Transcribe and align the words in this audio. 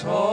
서 0.00 0.29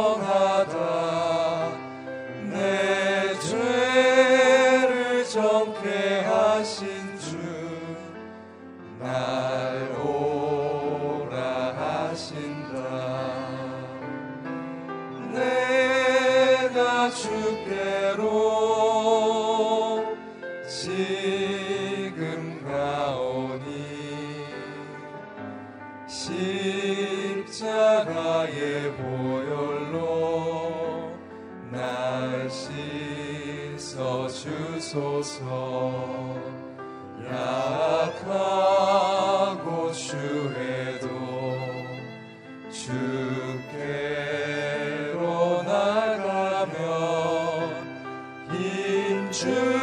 sure 49.38 49.77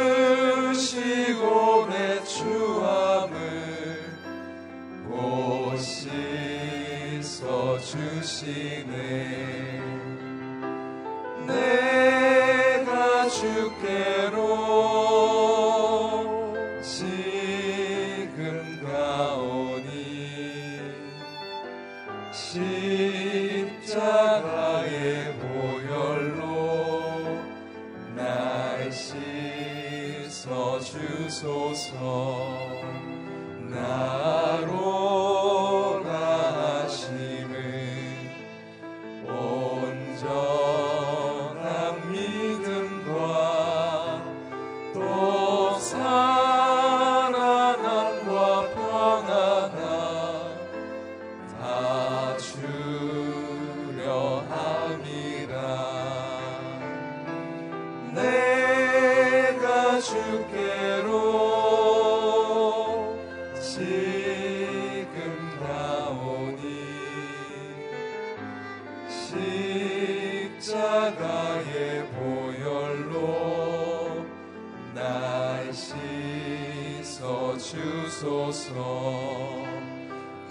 주옵소서. 78.25 78.73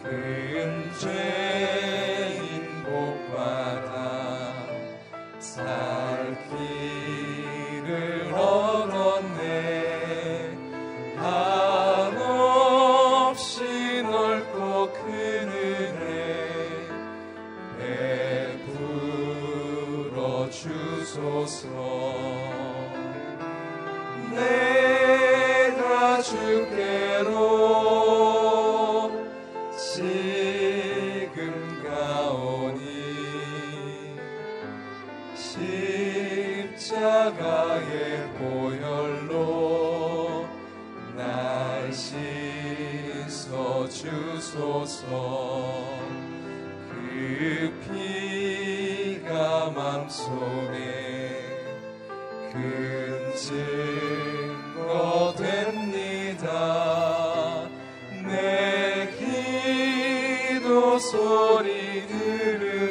그 0.04 0.08
은혜 0.08 1.33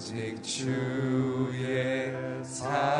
오직 0.00 0.42
주의 0.42 2.10
사랑 2.42 2.99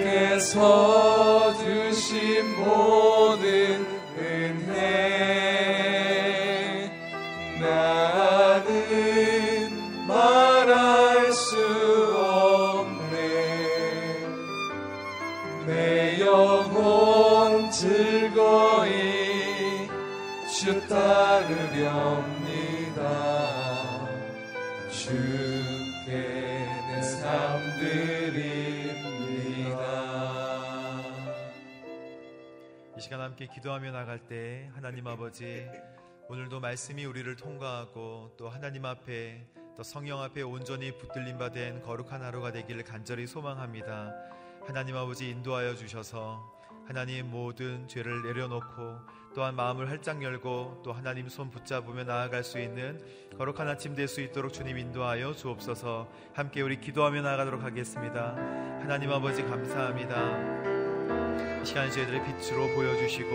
주께서 0.00 1.54
주신 1.58 2.56
모든 2.56 3.86
은혜. 4.18 4.70
나는 7.60 8.66
말할 10.06 11.30
수 11.32 11.58
없네. 12.16 13.18
내 15.66 16.20
영혼 16.20 17.70
즐거이 17.70 18.90
주 20.50 20.80
따르렵니다. 20.88 22.20
주께 24.90 26.10
내삶드 26.88 28.19
시간 33.10 33.22
함께 33.22 33.48
기도하며 33.48 33.90
나갈 33.90 34.20
때 34.20 34.70
하나님 34.72 35.08
아버지 35.08 35.68
오늘도 36.28 36.60
말씀이 36.60 37.04
우리를 37.04 37.34
통과하고 37.34 38.36
또 38.36 38.48
하나님 38.48 38.84
앞에 38.84 39.48
또 39.76 39.82
성령 39.82 40.22
앞에 40.22 40.42
온전히 40.42 40.96
붙들림 40.96 41.36
받은 41.36 41.82
거룩한 41.82 42.22
하루가 42.22 42.52
되기를 42.52 42.84
간절히 42.84 43.26
소망합니다. 43.26 44.14
하나님 44.64 44.94
아버지 44.94 45.28
인도하여 45.28 45.74
주셔서 45.74 46.56
하나님 46.86 47.32
모든 47.32 47.88
죄를 47.88 48.22
내려놓고 48.22 49.00
또한 49.34 49.56
마음을 49.56 49.90
활짝 49.90 50.22
열고 50.22 50.82
또 50.84 50.92
하나님 50.92 51.28
손 51.28 51.50
붙잡으며 51.50 52.04
나아갈 52.04 52.44
수 52.44 52.60
있는 52.60 53.00
거룩한 53.36 53.66
아침 53.66 53.96
될 53.96 54.06
수 54.06 54.20
있도록 54.20 54.52
주님 54.52 54.78
인도하여 54.78 55.34
주옵소서 55.34 56.08
함께 56.32 56.62
우리 56.62 56.80
기도하며 56.80 57.22
나아가도록 57.22 57.64
하겠습니다. 57.64 58.36
하나님 58.80 59.10
아버지 59.10 59.42
감사합니다. 59.42 60.79
이 61.62 61.66
시간 61.66 61.90
저희들의 61.90 62.22
빛으로 62.24 62.68
보여주시고 62.74 63.30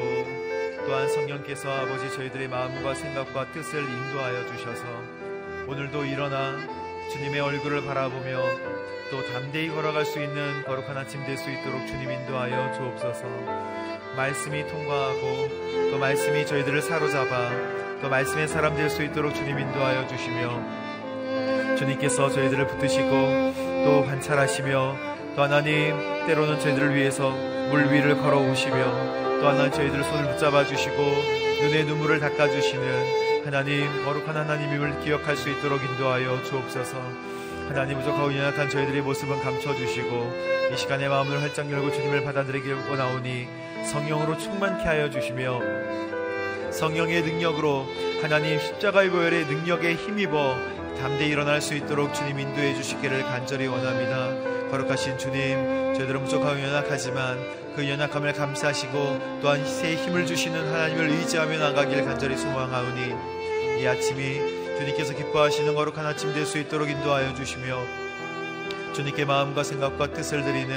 또한 0.86 1.08
성령께서 1.10 1.70
아버지 1.72 2.12
저희들의 2.12 2.48
마음과 2.48 2.94
생각과 2.96 3.52
뜻을 3.52 3.80
인도하여 3.80 4.46
주셔서 4.48 4.84
오늘도 5.68 6.06
일어나 6.06 6.58
주님의 7.12 7.40
얼굴을 7.40 7.86
바라보며 7.86 8.42
또 9.12 9.24
담대히 9.32 9.70
걸어갈 9.70 10.06
수 10.06 10.20
있는 10.20 10.64
거룩한 10.64 10.98
아침 10.98 11.24
될 11.26 11.38
수 11.38 11.50
있도록 11.50 11.86
주님 11.88 12.12
인도하여 12.12 12.74
주옵소서. 12.74 13.26
말씀이 14.16 14.66
통과하고 14.68 15.90
또 15.92 15.98
말씀이 16.00 16.46
저희들을 16.46 16.82
사로잡아 16.82 17.52
또 18.02 18.10
말씀의 18.10 18.48
사람 18.48 18.76
될 18.76 18.90
수 18.90 19.04
있도록 19.04 19.36
주님 19.36 19.60
인도하여 19.60 20.08
주시며 20.08 21.76
주님께서 21.78 22.30
저희들을 22.30 22.68
붙드시고 22.68 23.10
또 23.86 24.04
관찰하시며 24.06 25.15
또 25.36 25.44
하나님 25.44 25.98
때로는 26.28 26.60
저희들을 26.62 26.96
위해서 26.96 27.30
물 27.70 27.92
위를 27.92 28.18
걸어오시며 28.18 29.40
또 29.42 29.48
하나 29.48 29.70
저희들을 29.70 30.04
손을 30.04 30.32
붙잡아 30.32 30.66
주시고 30.66 30.96
눈의 31.62 31.84
눈물을 31.86 32.22
닦아 32.22 32.50
주시는 32.50 33.44
하나님 33.46 33.86
거룩한 34.06 34.38
하나님임을 34.38 35.02
기억할 35.02 35.36
수 35.36 35.50
있도록 35.50 35.84
인도하여 35.84 36.42
주옵소서. 36.44 36.98
하나님 37.68 37.98
부족하고 38.00 38.34
연약한 38.34 38.70
저희들의 38.70 39.02
모습은 39.02 39.42
감춰 39.42 39.76
주시고 39.76 40.32
이 40.74 40.78
시간에 40.78 41.10
마음을 41.10 41.42
활짝 41.42 41.70
열고 41.70 41.92
주님을 41.92 42.24
받아들이길 42.24 42.74
원하오니 42.90 43.48
성령으로 43.92 44.38
충만케 44.38 44.84
하여 44.84 45.10
주시며 45.10 45.60
성령의 46.72 47.24
능력으로 47.24 47.86
하나님 48.22 48.58
십자가의 48.60 49.10
보혈의 49.10 49.46
능력에 49.48 49.96
힘입어 49.96 50.56
담대히 51.00 51.30
일어날 51.30 51.62
수 51.62 51.76
있도록 51.76 52.14
주님 52.14 52.40
인도해 52.40 52.74
주시기를 52.76 53.24
간절히 53.24 53.68
원합니다. 53.68 54.55
거룩하신 54.72 55.18
주님, 55.18 55.94
저희들은 55.96 56.24
부족하고 56.24 56.60
연약하지만 56.62 57.38
그 57.76 57.88
연약함을 57.90 58.34
감사하시고 58.34 59.40
또한 59.42 59.62
희세의 59.62 59.98
힘을 59.98 60.26
주시는 60.26 60.74
하나님을 60.74 61.10
의지하며 61.10 61.58
나가길 61.60 62.06
간절히 62.06 62.38
소망하오니 62.38 63.82
이 63.82 63.88
아침이 63.88 64.40
주님께서 64.78 65.14
기뻐하시는 65.16 65.74
거룩한 65.74 66.06
아침 66.06 66.34
될 66.34 66.46
수 66.46 66.58
있도록 66.58 66.90
인도하여 66.90 67.34
주시며 67.34 67.78
주님께 68.94 69.26
마음과 69.26 69.64
생각과 69.64 70.14
뜻을 70.14 70.44
드리는 70.44 70.76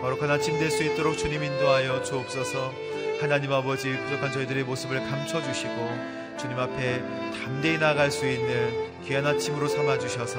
거룩한 0.00 0.30
아침 0.30 0.58
될 0.58 0.70
수 0.70 0.82
있도록 0.84 1.16
주님 1.18 1.42
인도하여 1.42 2.02
주옵소서. 2.02 2.72
하나님 3.20 3.52
아버지 3.52 3.96
부족한 3.96 4.30
저희들의 4.32 4.64
모습을 4.64 5.00
감춰주시고 5.00 6.36
주님 6.38 6.58
앞에 6.58 7.02
담대히 7.42 7.78
나아갈 7.78 8.10
수 8.10 8.26
있는 8.26 8.90
귀한 9.04 9.26
아침으로 9.26 9.68
삼아주셔서 9.68 10.38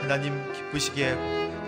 하나님 0.00 0.52
기쁘시게 0.52 1.16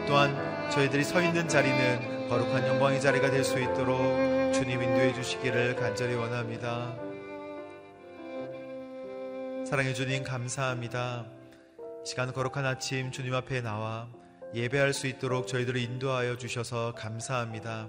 또한 0.08 0.51
저희들이 0.74 1.04
서 1.04 1.20
있는 1.20 1.48
자리는 1.48 2.28
거룩한 2.28 2.66
영광의 2.66 3.00
자리가 3.00 3.30
될 3.30 3.44
수 3.44 3.58
있도록 3.60 4.52
주님 4.54 4.82
인도해 4.82 5.12
주시기를 5.12 5.76
간절히 5.76 6.14
원합니다. 6.14 6.94
사랑해 9.66 9.92
주님 9.92 10.24
감사합니다. 10.24 11.26
시간 12.04 12.32
거룩한 12.32 12.64
아침 12.64 13.10
주님 13.10 13.34
앞에 13.34 13.60
나와 13.60 14.08
예배할 14.54 14.92
수 14.92 15.06
있도록 15.06 15.46
저희들을 15.46 15.80
인도하여 15.80 16.36
주셔서 16.36 16.94
감사합니다. 16.94 17.88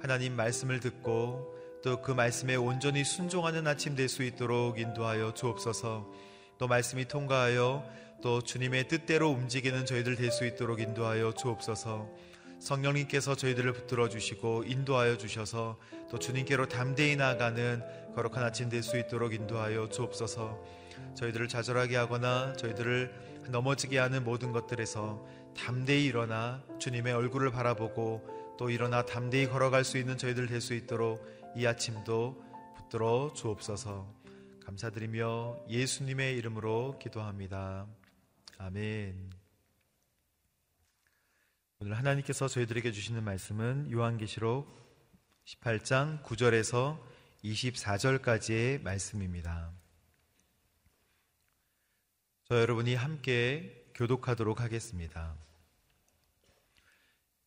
하나님 0.00 0.36
말씀을 0.36 0.80
듣고 0.80 1.54
또 1.82 2.00
그 2.02 2.10
말씀에 2.12 2.56
온전히 2.56 3.04
순종하는 3.04 3.66
아침 3.66 3.94
될 3.94 4.08
수 4.08 4.22
있도록 4.22 4.78
인도하여 4.80 5.34
주옵소서. 5.34 6.06
또 6.58 6.66
말씀이 6.66 7.06
통과하여 7.06 7.84
또 8.22 8.40
주님의 8.40 8.88
뜻대로 8.88 9.30
움직이는 9.30 9.84
저희들 9.84 10.16
될 10.16 10.30
수 10.30 10.46
있도록 10.46 10.80
인도하여 10.80 11.32
주옵소서. 11.32 12.08
성령님께서 12.58 13.34
저희들을 13.34 13.72
붙들어 13.74 14.08
주시고 14.08 14.64
인도하여 14.64 15.18
주셔서 15.18 15.78
또 16.10 16.18
주님께로 16.18 16.68
담대히 16.68 17.16
나아가는 17.16 17.82
거룩한 18.14 18.42
아침 18.42 18.70
될 18.70 18.82
수 18.82 18.98
있도록 18.98 19.34
인도하여 19.34 19.88
주옵소서. 19.90 20.58
저희들을 21.14 21.48
좌절하게 21.48 21.96
하거나 21.96 22.54
저희들을 22.54 23.12
넘어지게 23.50 23.98
하는 23.98 24.24
모든 24.24 24.52
것들에서 24.52 25.24
담대히 25.56 26.06
일어나 26.06 26.62
주님의 26.78 27.12
얼굴을 27.12 27.50
바라보고 27.50 28.56
또 28.58 28.70
일어나 28.70 29.04
담대히 29.04 29.48
걸어갈 29.48 29.84
수 29.84 29.98
있는 29.98 30.16
저희들 30.16 30.46
될 30.46 30.60
수 30.62 30.72
있도록 30.74 31.22
이 31.54 31.66
아침도 31.66 32.42
붙들어 32.76 33.30
주옵소서. 33.34 34.06
감사드리며 34.66 35.66
예수님의 35.68 36.36
이름으로 36.38 36.98
기도합니다. 36.98 37.86
아멘. 38.58 39.30
오늘 41.78 41.96
하나님께서 41.96 42.48
저희들에게 42.48 42.90
주시는 42.90 43.22
말씀은 43.22 43.92
요한계시록 43.92 44.66
18장 45.44 46.20
9절에서 46.24 46.98
24절까지의 47.44 48.82
말씀입니다. 48.82 49.70
저 52.48 52.60
여러분이 52.60 52.96
함께 52.96 53.88
교독하도록 53.94 54.60
하겠습니다. 54.60 55.36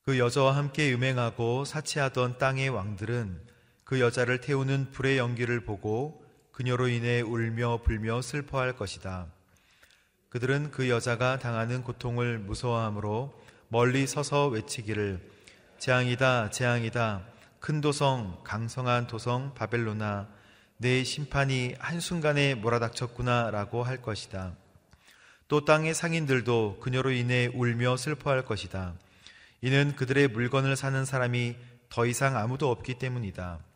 그 0.04 0.18
여자와 0.18 0.56
함께 0.56 0.94
음행하고 0.94 1.66
사치하던 1.66 2.38
땅의 2.38 2.70
왕들은 2.70 3.46
그 3.84 4.00
여자를 4.00 4.40
태우는 4.40 4.92
불의 4.92 5.18
연기를 5.18 5.66
보고 5.66 6.29
그녀로 6.60 6.90
인해 6.90 7.22
울며 7.22 7.80
불며 7.86 8.22
슬퍼할 8.22 8.76
것이다. 8.76 9.28
그들은 10.28 10.72
그 10.72 10.90
여자가 10.90 11.40
당하는 11.40 11.84
고통을 11.84 12.38
무서워하므로 12.38 13.34
멀리 13.70 14.06
서서 14.06 14.50
외치기를 14.50 15.22
재앙이다 15.78 16.50
재앙이다 16.50 17.24
큰 17.62 17.80
도성 17.80 18.42
강성한 18.44 19.08
도성 19.08 19.54
바벨로나 19.54 20.28
내 20.76 21.06
심판이 21.06 21.76
한순간에 21.80 22.56
몰아닥쳤구나라고 22.56 23.84
할 23.84 24.02
것이다. 24.02 24.52
또 25.48 25.64
땅의 25.64 25.94
상인들도 25.94 26.82
그녀로 26.82 27.12
인해 27.12 27.50
울며 27.54 27.96
슬퍼할 27.96 28.44
것이다. 28.44 28.96
이는 29.62 29.96
그들의 29.96 30.28
물건을 30.28 30.76
사는 30.76 31.06
사람이 31.06 31.56
더 31.88 32.06
이상 32.06 32.36
아무도 32.36 32.70
없기 32.70 32.96
때문이다. 32.96 33.69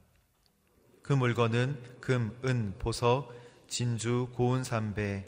그 1.04 1.12
물건은 1.12 1.78
금, 2.00 2.34
은, 2.46 2.74
보석, 2.80 3.36
진주, 3.68 4.30
고운 4.34 4.64
삼배, 4.64 5.26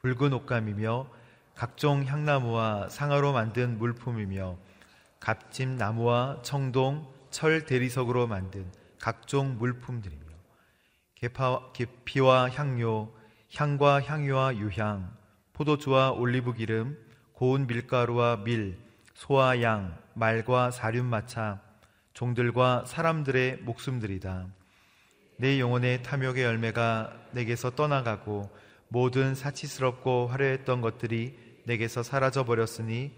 붉은 0.00 0.32
옷감이며 0.32 1.06
각종 1.54 2.06
향나무와 2.06 2.88
상아로 2.88 3.34
만든 3.34 3.76
물품이며 3.76 4.56
갑집 5.20 5.68
나무와 5.68 6.40
청동, 6.42 7.06
철 7.30 7.66
대리석으로 7.66 8.26
만든 8.26 8.72
각종 8.98 9.58
물품들이며 9.58 10.24
계파, 11.14 11.72
계피와 11.74 12.48
향료, 12.50 13.12
향과 13.54 14.02
향유와 14.02 14.56
유향, 14.56 15.14
포도주와 15.52 16.12
올리브 16.12 16.54
기름, 16.54 16.98
고운 17.34 17.66
밀가루와 17.66 18.44
밀, 18.44 18.78
소와 19.12 19.60
양, 19.60 19.98
말과 20.14 20.70
사륜마차, 20.70 21.63
종들과 22.14 22.84
사람들의 22.86 23.58
목숨들이다. 23.62 24.46
내 25.36 25.58
영혼의 25.58 26.02
탐욕의 26.04 26.44
열매가 26.44 27.12
내게서 27.32 27.70
떠나가고 27.70 28.50
모든 28.88 29.34
사치스럽고 29.34 30.28
화려했던 30.28 30.80
것들이 30.80 31.36
내게서 31.64 32.04
사라져 32.04 32.44
버렸으니 32.44 33.12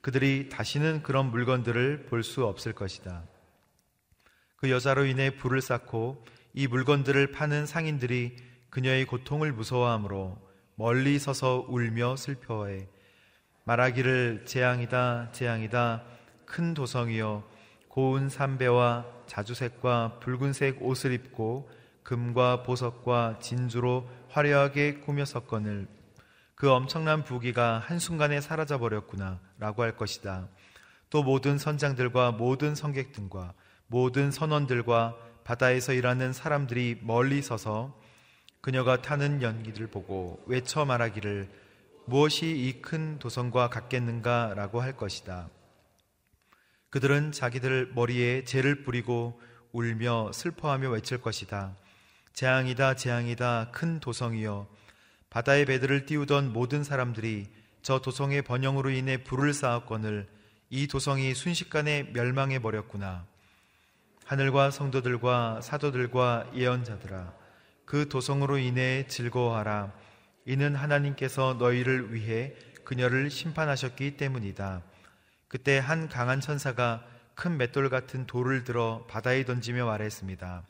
그들이 0.00 0.48
다시는 0.48 1.02
그런 1.02 1.30
물건들을 1.30 2.06
볼 2.06 2.22
수 2.22 2.46
없을 2.46 2.72
것이다. 2.72 3.24
그 4.56 4.70
여자로 4.70 5.04
인해 5.04 5.36
불을 5.36 5.60
쌓고 5.60 6.24
이 6.54 6.66
물건들을 6.66 7.30
파는 7.32 7.66
상인들이 7.66 8.36
그녀의 8.70 9.04
고통을 9.04 9.52
무서워하므로 9.52 10.38
멀리 10.74 11.18
서서 11.18 11.66
울며 11.68 12.16
슬퍼해 12.16 12.88
말하기를 13.64 14.44
재앙이다 14.46 15.32
재앙이다 15.32 16.04
큰 16.46 16.72
도성이여 16.72 17.57
고운 17.98 18.28
삼배와 18.28 19.06
자주색과 19.26 20.20
붉은색 20.20 20.84
옷을 20.84 21.10
입고 21.10 21.68
금과 22.04 22.62
보석과 22.62 23.40
진주로 23.40 24.08
화려하게 24.28 25.00
꾸몄었거늘 25.00 25.88
그 26.54 26.70
엄청난 26.70 27.24
부귀가 27.24 27.80
한순간에 27.80 28.40
사라져 28.40 28.78
버렸구나 28.78 29.40
라고 29.58 29.82
할 29.82 29.96
것이다. 29.96 30.46
또 31.10 31.24
모든 31.24 31.58
선장들과 31.58 32.30
모든 32.30 32.76
성객들과 32.76 33.54
모든 33.88 34.30
선원들과 34.30 35.16
바다에서 35.42 35.92
일하는 35.92 36.32
사람들이 36.32 37.00
멀리 37.02 37.42
서서 37.42 37.98
그녀가 38.60 39.02
타는 39.02 39.42
연기를 39.42 39.88
보고 39.88 40.40
외쳐 40.46 40.84
말하기를 40.84 41.48
무엇이 42.04 42.46
이 42.46 42.80
큰 42.80 43.18
도성과 43.18 43.70
같겠는가 43.70 44.52
라고 44.54 44.80
할 44.80 44.96
것이다. 44.96 45.48
그들은 46.90 47.32
자기들 47.32 47.92
머리에 47.94 48.44
재를 48.44 48.82
뿌리고 48.82 49.40
울며 49.72 50.32
슬퍼하며 50.32 50.90
외칠 50.90 51.20
것이다. 51.20 51.76
재앙이다, 52.32 52.94
재앙이다, 52.94 53.70
큰 53.72 54.00
도성이여. 54.00 54.68
바다의 55.30 55.66
배들을 55.66 56.06
띄우던 56.06 56.52
모든 56.52 56.82
사람들이 56.82 57.46
저 57.82 58.00
도성의 58.00 58.42
번영으로 58.42 58.90
인해 58.90 59.22
불을 59.22 59.52
쌓았거늘 59.52 60.28
이 60.70 60.86
도성이 60.86 61.34
순식간에 61.34 62.10
멸망해 62.12 62.58
버렸구나. 62.60 63.26
하늘과 64.24 64.70
성도들과 64.70 65.60
사도들과 65.62 66.50
예언자들아, 66.54 67.32
그 67.84 68.08
도성으로 68.08 68.58
인해 68.58 69.06
즐거워하라. 69.06 69.92
이는 70.44 70.74
하나님께서 70.74 71.56
너희를 71.58 72.14
위해 72.14 72.54
그녀를 72.84 73.30
심판하셨기 73.30 74.16
때문이다. 74.16 74.82
그때 75.48 75.78
한 75.78 76.08
강한 76.08 76.40
천사가 76.40 77.04
큰 77.34 77.56
맷돌 77.56 77.88
같은 77.88 78.26
돌을 78.26 78.64
들어 78.64 79.06
바다에 79.08 79.44
던지며 79.44 79.86
말했습니다. 79.86 80.62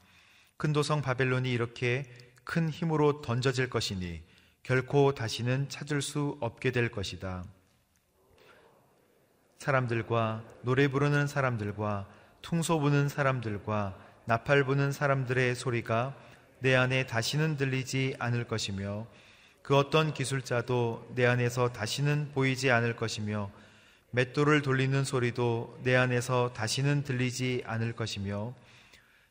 큰 0.56 0.72
도성 0.72 1.02
바벨론이 1.02 1.50
이렇게 1.52 2.04
큰 2.44 2.68
힘으로 2.70 3.20
던져질 3.20 3.70
것이니 3.70 4.22
결코 4.62 5.14
다시는 5.14 5.68
찾을 5.68 6.00
수 6.02 6.36
없게 6.40 6.70
될 6.70 6.90
것이다. 6.90 7.44
사람들과 9.58 10.44
노래 10.62 10.88
부르는 10.88 11.26
사람들과 11.26 12.06
퉁소 12.42 12.78
부는 12.78 13.08
사람들과 13.08 13.96
나팔 14.26 14.64
부는 14.64 14.92
사람들의 14.92 15.54
소리가 15.56 16.14
내 16.60 16.76
안에 16.76 17.06
다시는 17.06 17.56
들리지 17.56 18.16
않을 18.18 18.46
것이며 18.46 19.06
그 19.62 19.76
어떤 19.76 20.12
기술자도 20.12 21.12
내 21.14 21.26
안에서 21.26 21.72
다시는 21.72 22.30
보이지 22.34 22.70
않을 22.70 22.94
것이며 22.94 23.50
맷돌을 24.10 24.62
돌리는 24.62 25.04
소리도 25.04 25.80
내 25.82 25.94
안에서 25.94 26.52
다시는 26.54 27.04
들리지 27.04 27.62
않을 27.66 27.94
것이며 27.94 28.54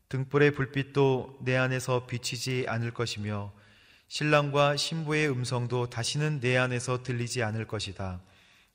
등불의 0.09 0.51
불빛도 0.51 1.39
내 1.41 1.57
안에서 1.57 2.05
비치지 2.05 2.65
않을 2.67 2.93
것이며 2.93 3.51
신랑과 4.07 4.77
신부의 4.77 5.29
음성도 5.29 5.89
다시는 5.89 6.39
내 6.39 6.57
안에서 6.57 7.03
들리지 7.03 7.43
않을 7.43 7.67
것이다. 7.67 8.21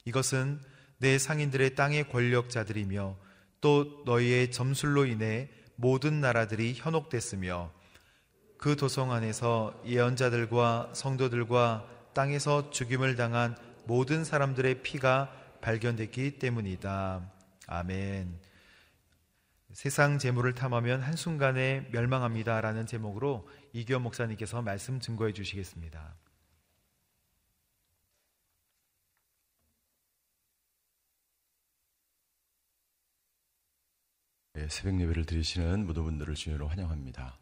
이것은 0.05 0.61
내 0.99 1.19
상인들의 1.19 1.75
땅의 1.75 2.09
권력자들이며 2.11 3.17
또 3.61 4.03
너희의 4.05 4.51
점술로 4.51 5.07
인해 5.07 5.49
모든 5.77 6.21
나라들이 6.21 6.75
현혹됐으며 6.77 7.73
그 8.59 8.77
도성 8.77 9.13
안에서 9.13 9.81
예언자들과 9.87 10.91
성도들과 10.95 11.87
땅에서 12.13 12.71
죽임을 12.71 13.17
당한 13.17 13.57
모든 13.87 14.25
사람들의 14.25 14.83
피가 14.83 15.42
발견됐기 15.63 16.39
때문이다. 16.39 17.33
아멘. 17.69 18.39
세상 19.73 20.19
재물을 20.19 20.55
탐하면 20.55 21.01
한순간에 21.01 21.89
멸망합니다. 21.93 22.61
라는 22.61 22.85
제목으로 22.85 23.49
이기호 23.73 24.01
목사님께서 24.01 24.61
말씀 24.61 25.01
증거해 25.01 25.33
주시겠습니다. 25.33 26.15
네, 34.55 34.69
새벽 34.69 35.01
예배를 35.01 35.25
드리시는 35.25 35.87
모든 35.87 36.05
분들을 36.05 36.35
주님으로 36.35 36.69
환영합니다. 36.69 37.39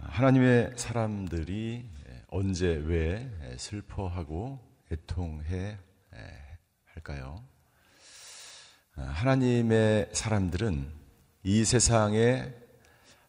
하나님의 0.00 0.74
사람들이 0.76 1.88
언제 2.28 2.66
왜 2.66 3.56
슬퍼하고 3.56 4.60
애통해 4.92 5.78
할까요? 6.94 7.42
하나님의 8.94 10.10
사람들은 10.12 10.86
이 11.42 11.64
세상에 11.64 12.52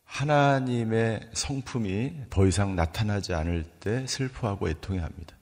하나님의 0.04 1.32
성품이 1.34 2.26
더 2.30 2.46
이상 2.46 2.76
나타나지 2.76 3.34
않을 3.34 3.64
때 3.80 4.06
슬퍼하고 4.06 4.70
애통해 4.70 5.00
합니다. 5.00 5.36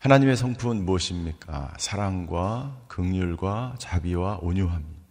하나님의 0.00 0.36
성품은 0.36 0.84
무엇입니까? 0.84 1.74
사랑과 1.78 2.84
긍휼과 2.88 3.76
자비와 3.78 4.40
온유함입니다. 4.42 5.04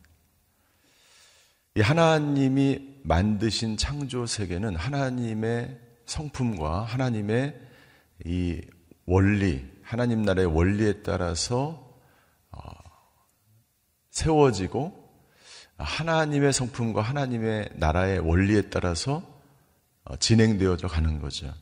이 1.76 1.82
하나님이 1.82 3.00
만드신 3.02 3.78
창조 3.78 4.28
세계는 4.28 4.76
하나님의 4.76 5.80
성품과 6.06 6.84
하나님의 6.84 7.60
이 8.26 8.62
원리, 9.08 9.68
하나님 9.82 10.22
나라의 10.22 10.46
원리에 10.46 11.02
따라서 11.02 11.84
어, 11.84 11.93
세워지고 14.14 15.04
하나님의 15.78 16.54
성품과 16.54 17.02
하나님의 17.02 17.70
나라의 17.74 18.20
원리에 18.20 18.70
따라서 18.70 19.24
어, 20.06 20.16
진행되어져 20.18 20.88
가는 20.88 21.20
거죠. 21.20 21.54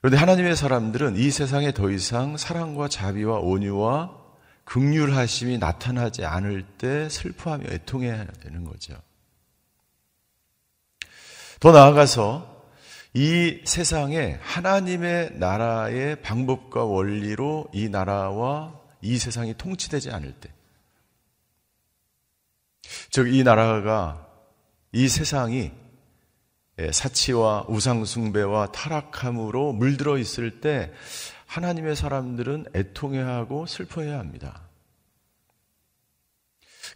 그런데 0.00 0.18
하나님의 0.18 0.56
사람들은 0.56 1.16
이 1.16 1.30
세상에 1.30 1.72
더 1.72 1.90
이상 1.90 2.36
사랑과 2.36 2.88
자비와 2.88 3.38
온유와 3.38 4.24
극률하심이 4.64 5.58
나타나지 5.58 6.24
않을 6.24 6.64
때 6.78 7.08
슬퍼하며 7.08 7.70
애통해야 7.70 8.26
되는 8.42 8.64
거죠. 8.64 8.94
더 11.60 11.72
나아가서 11.72 12.54
이 13.14 13.62
세상에 13.64 14.38
하나님의 14.42 15.38
나라의 15.38 16.20
방법과 16.20 16.84
원리로 16.84 17.68
이 17.72 17.88
나라와 17.88 18.78
이 19.00 19.16
세상이 19.16 19.54
통치되지 19.56 20.10
않을 20.10 20.32
때, 20.34 20.50
즉, 23.10 23.32
이 23.32 23.42
나라가, 23.42 24.26
이 24.92 25.08
세상이 25.08 25.72
사치와 26.92 27.66
우상숭배와 27.68 28.72
타락함으로 28.72 29.72
물들어 29.72 30.18
있을 30.18 30.60
때 30.60 30.92
하나님의 31.46 31.96
사람들은 31.96 32.66
애통해하고 32.74 33.66
슬퍼해야 33.66 34.18
합니다. 34.18 34.62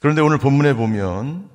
그런데 0.00 0.20
오늘 0.20 0.38
본문에 0.38 0.74
보면 0.74 1.50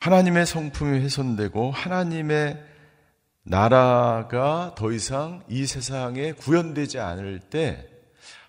하나님의 0.00 0.46
성품이 0.46 1.00
훼손되고 1.00 1.70
하나님의 1.70 2.62
나라가 3.42 4.74
더 4.76 4.92
이상 4.92 5.42
이 5.48 5.66
세상에 5.66 6.32
구현되지 6.32 6.98
않을 6.98 7.40
때 7.40 7.88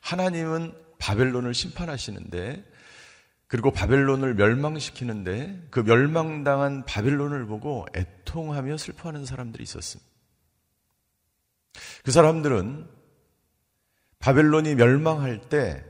하나님은 0.01 0.86
바벨론을 0.99 1.53
심판하시는데 1.53 2.63
그리고 3.47 3.71
바벨론을 3.71 4.35
멸망시키는데 4.35 5.67
그 5.69 5.79
멸망당한 5.79 6.83
바벨론을 6.85 7.45
보고 7.45 7.85
애통하며 7.95 8.77
슬퍼하는 8.77 9.25
사람들이 9.25 9.63
있었습니다. 9.63 10.09
그 12.03 12.11
사람들은 12.11 12.87
바벨론이 14.19 14.75
멸망할 14.75 15.39
때 15.49 15.83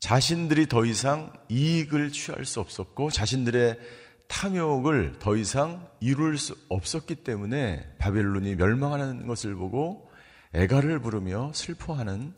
자신들이 0.00 0.66
더 0.68 0.84
이상 0.84 1.32
이익을 1.48 2.10
취할 2.10 2.44
수 2.44 2.60
없었고 2.60 3.10
자신들의 3.10 3.78
탐욕을 4.26 5.18
더 5.18 5.36
이상 5.36 5.88
이룰 6.00 6.36
수 6.38 6.56
없었기 6.68 7.16
때문에 7.16 7.96
바벨론이 7.98 8.56
멸망하는 8.56 9.26
것을 9.26 9.54
보고 9.54 10.10
애가를 10.54 11.00
부르며 11.00 11.52
슬퍼하는 11.54 12.34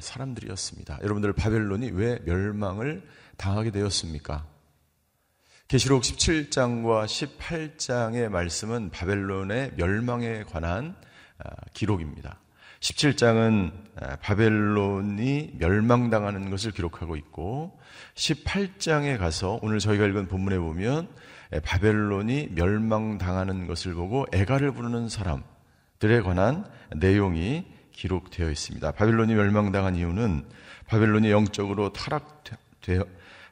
사람들이었습니다. 0.00 0.98
여러분들 1.02 1.32
바벨론이 1.32 1.90
왜 1.92 2.18
멸망을 2.24 3.02
당하게 3.36 3.70
되었습니까? 3.70 4.46
계시록 5.68 6.02
17장과 6.02 7.04
18장의 7.04 8.28
말씀은 8.30 8.90
바벨론의 8.90 9.72
멸망에 9.76 10.44
관한 10.44 10.96
아, 11.38 11.50
기록입니다. 11.74 12.40
17장은 12.80 13.72
아, 14.00 14.16
바벨론이 14.16 15.56
멸망당하는 15.58 16.50
것을 16.50 16.72
기록하고 16.72 17.16
있고 17.16 17.78
18장에 18.14 19.18
가서 19.18 19.58
오늘 19.62 19.78
저희가 19.78 20.06
읽은 20.06 20.28
본문에 20.28 20.58
보면 20.58 21.08
바벨론이 21.62 22.48
멸망당하는 22.54 23.66
것을 23.66 23.94
보고 23.94 24.26
애가를 24.32 24.72
부르는 24.72 25.08
사람들에 25.08 26.22
관한 26.22 26.64
내용이 26.96 27.66
기록되어 27.98 28.48
있습니다. 28.48 28.92
바벨론이 28.92 29.34
멸망당한 29.34 29.96
이유는 29.96 30.44
바벨론이 30.86 31.32
영적으로 31.32 31.92
타락되어 31.92 33.04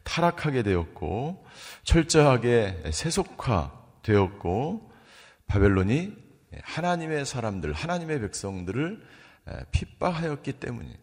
타락하게 0.05 0.63
되었고 0.63 1.45
철저하게 1.83 2.81
세속화되었고 2.93 4.93
바벨론이 5.49 6.13
하나님의 6.63 7.27
사람들, 7.27 7.73
하나님의 7.73 8.21
백성들을 8.21 9.03
핍박하였기 9.73 10.53
때문에 10.53 10.97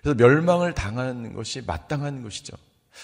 그래서 0.00 0.16
멸망을 0.16 0.72
당하는 0.72 1.34
것이 1.34 1.62
마땅한 1.66 2.22
것이죠. 2.22 2.56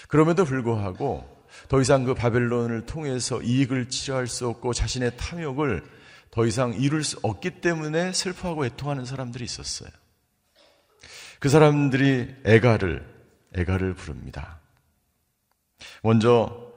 그럼에도 0.07 0.43
불구하고 0.43 1.45
더 1.69 1.81
이상 1.81 2.03
그 2.03 2.15
바벨론을 2.15 2.87
통해서 2.87 3.39
이익을 3.43 3.89
취할 3.89 4.25
수 4.25 4.47
없고 4.47 4.73
자신의 4.73 5.17
탐욕을 5.17 5.83
더 6.33 6.47
이상 6.47 6.73
이룰 6.73 7.03
수 7.03 7.19
없기 7.21 7.61
때문에 7.61 8.11
슬퍼하고 8.11 8.65
애통하는 8.65 9.05
사람들이 9.05 9.43
있었어요. 9.43 9.91
그 11.39 11.47
사람들이 11.47 12.37
애가를 12.43 13.07
애가를 13.55 13.93
부릅니다. 13.93 14.57
먼저 16.01 16.73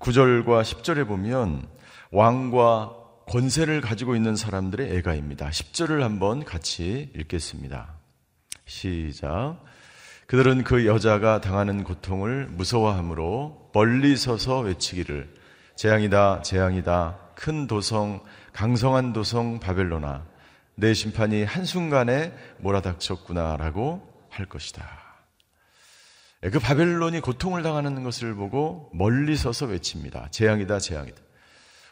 9절과 0.00 0.62
10절에 0.62 1.06
보면 1.06 1.68
왕과 2.12 2.94
권세를 3.26 3.82
가지고 3.82 4.16
있는 4.16 4.36
사람들의 4.36 4.96
애가입니다. 4.96 5.50
10절을 5.50 6.00
한번 6.00 6.42
같이 6.46 7.12
읽겠습니다. 7.14 7.92
시작. 8.64 9.62
그들은 10.28 10.64
그 10.64 10.86
여자가 10.86 11.42
당하는 11.42 11.84
고통을 11.84 12.46
무서워함으로 12.46 13.70
멀리 13.74 14.16
서서 14.16 14.60
외치기를 14.60 15.34
재앙이다, 15.76 16.40
재앙이다, 16.40 17.18
큰 17.34 17.66
도성, 17.66 18.22
강성한 18.58 19.12
도성 19.12 19.60
바벨로나, 19.60 20.26
내 20.74 20.92
심판이 20.92 21.44
한순간에 21.44 22.32
몰아닥쳤구나라고 22.58 24.02
할 24.30 24.46
것이다. 24.46 24.84
예, 26.42 26.50
그 26.50 26.58
바벨론이 26.58 27.20
고통을 27.20 27.62
당하는 27.62 28.02
것을 28.02 28.34
보고 28.34 28.90
멀리 28.92 29.36
서서 29.36 29.66
외칩니다. 29.66 30.30
재앙이다, 30.32 30.80
재앙이다. 30.80 31.22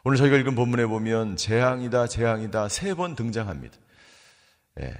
오늘 0.02 0.18
저희가 0.18 0.36
읽은 0.38 0.56
본문에 0.56 0.86
보면 0.86 1.36
재앙이다, 1.36 2.08
재앙이다 2.08 2.68
세 2.68 2.96
번 2.96 3.14
등장합니다. 3.14 3.76
예. 4.80 4.92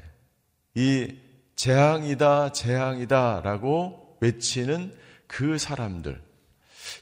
이 0.77 1.17
재앙이다, 1.57 2.53
재앙이다라고 2.53 4.19
외치는 4.21 4.95
그 5.27 5.59
사람들. 5.59 6.26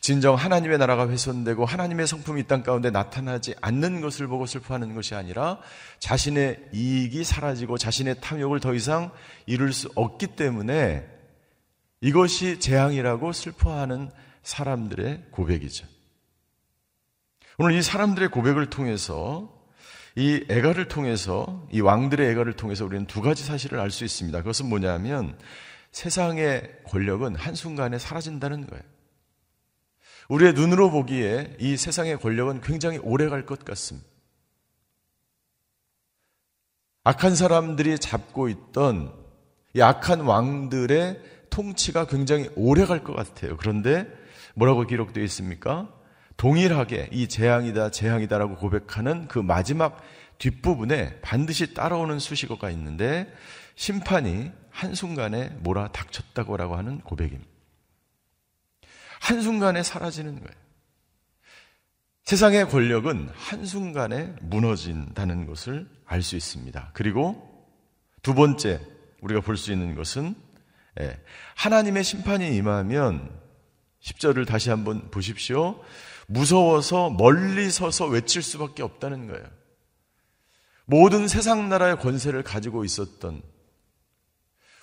진정 0.00 0.34
하나님의 0.34 0.78
나라가 0.78 1.08
훼손되고 1.08 1.64
하나님의 1.64 2.06
성품이 2.06 2.42
이 2.42 2.44
땅 2.44 2.62
가운데 2.62 2.90
나타나지 2.90 3.54
않는 3.60 4.00
것을 4.00 4.26
보고 4.26 4.46
슬퍼하는 4.46 4.94
것이 4.94 5.14
아니라 5.14 5.58
자신의 5.98 6.68
이익이 6.72 7.24
사라지고 7.24 7.78
자신의 7.78 8.20
탐욕을 8.20 8.60
더 8.60 8.74
이상 8.74 9.10
이룰 9.46 9.72
수 9.72 9.90
없기 9.94 10.28
때문에 10.28 11.06
이것이 12.00 12.60
재앙이라고 12.60 13.32
슬퍼하는 13.32 14.10
사람들의 14.42 15.24
고백이죠. 15.30 15.86
오늘 17.58 17.76
이 17.76 17.82
사람들의 17.82 18.30
고백을 18.30 18.68
통해서 18.68 19.50
이 20.16 20.44
애가를 20.48 20.88
통해서 20.88 21.66
이 21.72 21.80
왕들의 21.80 22.30
애가를 22.30 22.52
통해서 22.54 22.84
우리는 22.84 23.06
두 23.06 23.20
가지 23.22 23.42
사실을 23.42 23.80
알 23.80 23.90
수 23.90 24.04
있습니다. 24.04 24.38
그것은 24.38 24.68
뭐냐면 24.68 25.36
세상의 25.92 26.82
권력은 26.86 27.36
한순간에 27.36 27.98
사라진다는 27.98 28.66
거예요. 28.66 28.82
우리의 30.28 30.54
눈으로 30.54 30.90
보기에 30.90 31.56
이 31.58 31.76
세상의 31.76 32.18
권력은 32.18 32.60
굉장히 32.60 32.98
오래 32.98 33.28
갈 33.28 33.44
것 33.46 33.64
같습니다. 33.64 34.08
악한 37.04 37.34
사람들이 37.36 37.98
잡고 37.98 38.48
있던 38.48 39.12
이 39.74 39.82
악한 39.82 40.20
왕들의 40.20 41.20
통치가 41.50 42.06
굉장히 42.06 42.48
오래 42.56 42.86
갈 42.86 43.04
것 43.04 43.14
같아요. 43.14 43.56
그런데 43.56 44.06
뭐라고 44.54 44.86
기록되어 44.86 45.22
있습니까? 45.24 45.92
동일하게 46.36 47.10
이 47.12 47.28
재앙이다, 47.28 47.90
재앙이다라고 47.90 48.56
고백하는 48.56 49.28
그 49.28 49.38
마지막 49.38 50.02
뒷부분에 50.38 51.20
반드시 51.20 51.74
따라오는 51.74 52.18
수식어가 52.18 52.70
있는데 52.70 53.32
심판이 53.76 54.50
한순간에 54.70 55.50
몰아 55.60 55.88
닥쳤다고 55.88 56.56
하는 56.56 57.00
고백입니다. 57.00 57.53
한순간에 59.24 59.82
사라지는 59.82 60.34
거예요. 60.34 60.64
세상의 62.24 62.68
권력은 62.68 63.30
한순간에 63.34 64.34
무너진다는 64.42 65.46
것을 65.46 65.88
알 66.04 66.22
수 66.22 66.36
있습니다. 66.36 66.90
그리고 66.92 67.66
두 68.22 68.34
번째 68.34 68.80
우리가 69.22 69.40
볼 69.40 69.56
수 69.56 69.72
있는 69.72 69.94
것은 69.94 70.34
예. 71.00 71.18
하나님의 71.56 72.04
심판이 72.04 72.54
임하면 72.56 73.30
10절을 74.02 74.46
다시 74.46 74.68
한번 74.68 75.10
보십시오. 75.10 75.82
무서워서 76.26 77.08
멀리 77.10 77.70
서서 77.70 78.06
외칠 78.06 78.42
수밖에 78.42 78.82
없다는 78.82 79.26
거예요. 79.26 79.44
모든 80.84 81.28
세상 81.28 81.70
나라의 81.70 81.98
권세를 81.98 82.42
가지고 82.42 82.84
있었던 82.84 83.42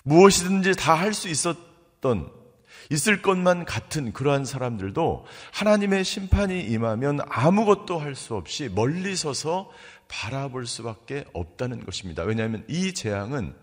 무엇이든지 0.02 0.74
다 0.74 0.94
할 0.96 1.14
수 1.14 1.28
있었던 1.28 2.41
있을 2.90 3.22
것만 3.22 3.64
같은 3.64 4.12
그러한 4.12 4.44
사람들도 4.44 5.26
하나님의 5.52 6.04
심판이 6.04 6.60
임하면 6.60 7.20
아무것도 7.28 7.98
할 7.98 8.12
수 8.14 8.34
없이 8.34 8.68
멀리 8.74 9.16
서서 9.16 9.70
바라볼 10.08 10.66
수밖에 10.66 11.24
없다는 11.32 11.84
것입니다. 11.84 12.22
왜냐하면 12.24 12.64
이 12.68 12.92
재앙은 12.92 13.54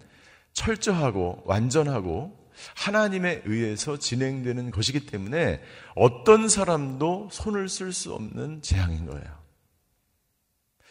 철저하고 0.54 1.44
완전하고 1.46 2.38
하나님에 2.76 3.44
의해서 3.46 3.98
진행되는 3.98 4.72
것이기 4.72 5.06
때문에 5.06 5.62
어떤 5.96 6.50
사람도 6.50 7.30
손을 7.32 7.70
쓸 7.70 7.94
수 7.94 8.14
없는 8.14 8.62
재앙인 8.62 9.06
거예요. 9.06 9.40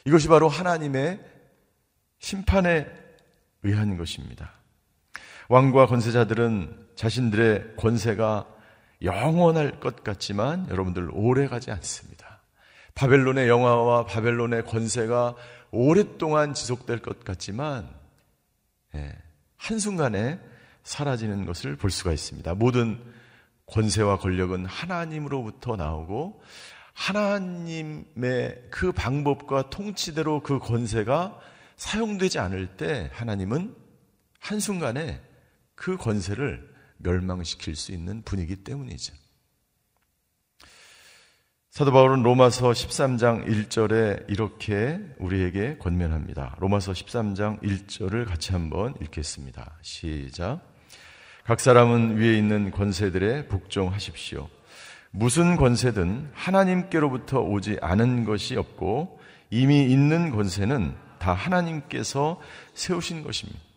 이것이 0.04 0.28
바로 0.28 0.48
하나님의 0.48 1.20
심판에 2.20 2.86
의한 3.64 3.96
것입니다. 3.98 4.52
왕과 5.48 5.86
권세자들은 5.86 6.87
자신들의 6.98 7.76
권세가 7.76 8.44
영원할 9.02 9.78
것 9.78 10.02
같지만 10.02 10.68
여러분들 10.68 11.08
오래 11.12 11.46
가지 11.46 11.70
않습니다. 11.70 12.42
바벨론의 12.96 13.48
영화와 13.48 14.04
바벨론의 14.04 14.64
권세가 14.64 15.36
오랫동안 15.70 16.54
지속될 16.54 16.98
것 16.98 17.22
같지만 17.22 17.88
예, 18.96 19.14
한순간에 19.56 20.40
사라지는 20.82 21.46
것을 21.46 21.76
볼 21.76 21.92
수가 21.92 22.12
있습니다. 22.12 22.52
모든 22.54 23.00
권세와 23.66 24.18
권력은 24.18 24.66
하나님으로부터 24.66 25.76
나오고 25.76 26.42
하나님의 26.94 28.64
그 28.72 28.90
방법과 28.90 29.70
통치대로 29.70 30.42
그 30.42 30.58
권세가 30.58 31.38
사용되지 31.76 32.40
않을 32.40 32.76
때 32.76 33.08
하나님은 33.12 33.76
한순간에 34.40 35.22
그 35.76 35.96
권세를 35.96 36.67
멸망시킬 36.98 37.76
수 37.76 37.92
있는 37.92 38.22
분이기 38.22 38.56
때문이죠. 38.56 39.14
사도 41.70 41.92
바울은 41.92 42.22
로마서 42.22 42.70
13장 42.70 43.46
1절에 43.46 44.28
이렇게 44.28 44.98
우리에게 45.18 45.76
권면합니다. 45.78 46.56
로마서 46.58 46.92
13장 46.92 47.62
1절을 47.62 48.26
같이 48.26 48.52
한번 48.52 48.94
읽겠습니다. 49.00 49.78
시작. 49.82 50.60
각 51.44 51.60
사람은 51.60 52.18
위에 52.18 52.36
있는 52.36 52.70
권세들에 52.70 53.48
복종하십시오. 53.48 54.48
무슨 55.10 55.56
권세든 55.56 56.30
하나님께로부터 56.34 57.40
오지 57.40 57.78
않은 57.80 58.24
것이 58.24 58.56
없고 58.56 59.20
이미 59.50 59.84
있는 59.84 60.30
권세는 60.30 60.94
다다 61.18 61.34
하나님께서 61.34 62.40
세우신 62.74 63.22
것입니다. 63.22 63.67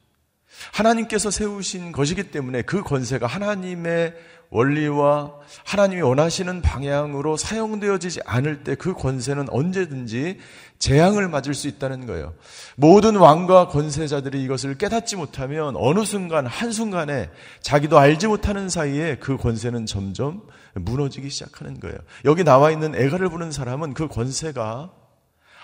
하나님께서 0.74 1.32
세우신 1.32 1.91
것이기 1.91 2.32
때문에 2.32 2.62
그 2.62 2.84
권세가 2.84 3.28
하나님의 3.28 4.13
원리와 4.52 5.34
하나님이 5.65 6.02
원하시는 6.02 6.62
방향으로 6.62 7.38
사용되어지지 7.38 8.19
않을 8.26 8.63
때 8.63 8.76
그 8.76 8.93
권세는 8.93 9.47
언제든지 9.50 10.39
재앙을 10.78 11.30
맞을 11.30 11.54
수 11.54 11.67
있다는 11.67 12.06
거예요. 12.06 12.34
모든 12.76 13.15
왕과 13.15 13.67
권세자들이 13.67 14.43
이것을 14.43 14.78
깨닫지 14.78 15.15
못하면 15.15 15.76
어느 15.78 16.04
순간, 16.04 16.47
한순간에 16.47 17.30
자기도 17.62 18.00
알지 18.00 18.28
못하는 18.28 18.69
사이에 18.69 19.17
그 19.17 19.38
권세는 19.38 19.86
점점 19.86 20.41
무너지기 20.74 21.30
시작하는 21.30 21.80
거예요. 21.80 21.97
여기 22.26 22.43
나와 22.43 22.71
있는 22.71 22.95
애가를 22.95 23.30
부는 23.30 23.52
사람은 23.52 23.93
그 23.93 24.08
권세가 24.08 24.91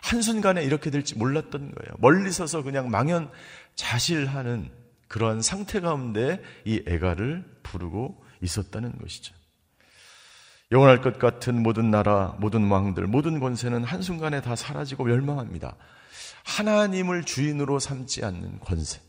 한순간에 0.04 0.64
이렇게 0.64 0.92
될지 0.92 1.18
몰랐던 1.18 1.52
거예요. 1.52 1.96
멀리 1.98 2.32
서서 2.32 2.62
그냥 2.62 2.90
망연 2.90 3.30
자실하는 3.76 4.70
그러한 5.08 5.42
상태 5.42 5.80
가운데 5.80 6.42
이 6.66 6.84
애가를 6.88 7.46
부르고 7.64 8.24
있었다는 8.42 8.98
것이죠. 9.00 9.34
영원할 10.72 11.02
것 11.02 11.18
같은 11.18 11.64
모든 11.64 11.92
나라, 11.92 12.36
모든 12.40 12.70
왕들, 12.70 13.08
모든 13.08 13.40
권세는 13.40 13.84
한순간에 13.84 14.42
다 14.42 14.56
사라지고 14.56 15.06
멸망합니다. 15.06 15.76
하나님을 16.44 17.24
주인으로 17.24 17.80
삼지 17.80 18.26
않는 18.26 18.60
권세. 18.60 19.00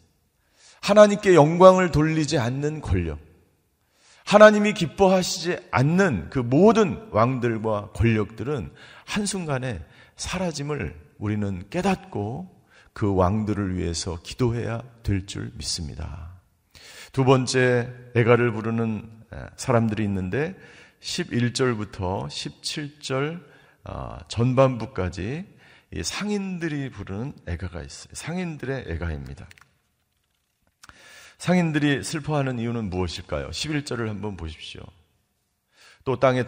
하나님께 0.80 1.34
영광을 1.34 1.90
돌리지 1.90 2.38
않는 2.38 2.80
권력. 2.80 3.18
하나님이 4.24 4.74
기뻐하시지 4.74 5.58
않는 5.70 6.30
그 6.30 6.38
모든 6.38 7.08
왕들과 7.10 7.92
권력들은 7.92 8.72
한순간에 9.06 9.82
사라짐을 10.16 10.94
우리는 11.18 11.64
깨닫고 11.70 12.57
그 12.98 13.14
왕들을 13.14 13.76
위해서 13.76 14.18
기도해야 14.24 14.82
될 15.04 15.24
줄 15.24 15.52
믿습니다. 15.54 16.32
두 17.12 17.24
번째 17.24 17.92
애가를 18.16 18.50
부르는 18.50 19.08
사람들이 19.56 20.02
있는데 20.02 20.58
11절부터 21.00 22.26
17절 22.26 23.40
어, 23.84 24.18
전반부까지 24.26 25.44
상인들이 26.02 26.90
부르는 26.90 27.34
애가가 27.46 27.82
있어요. 27.82 28.12
상인들의 28.14 28.86
애가입니다. 28.88 29.48
상인들이 31.38 32.02
슬퍼하는 32.02 32.58
이유는 32.58 32.90
무엇일까요? 32.90 33.50
11절을 33.50 34.08
한번 34.08 34.36
보십시오. 34.36 34.82
또 36.04 36.18
땅에 36.18 36.44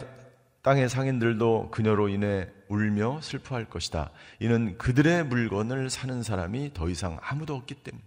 땅의 0.63 0.89
상인들도 0.89 1.71
그녀로 1.71 2.09
인해 2.09 2.49
울며 2.69 3.21
슬퍼할 3.23 3.65
것이다. 3.65 4.11
이는 4.41 4.77
그들의 4.79 5.25
물건을 5.25 5.91
사는 5.91 6.23
사람이 6.23 6.73
더 6.75 6.89
이상 6.89 7.19
아무도 7.23 7.55
없기 7.55 7.77
때문. 7.77 8.01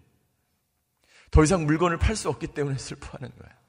더 1.32 1.44
이상 1.44 1.66
물건을 1.66 1.98
팔 1.98 2.16
수 2.16 2.30
없기 2.30 2.48
때문에 2.48 2.78
슬퍼하는 2.78 3.32
거예요. 3.38 3.64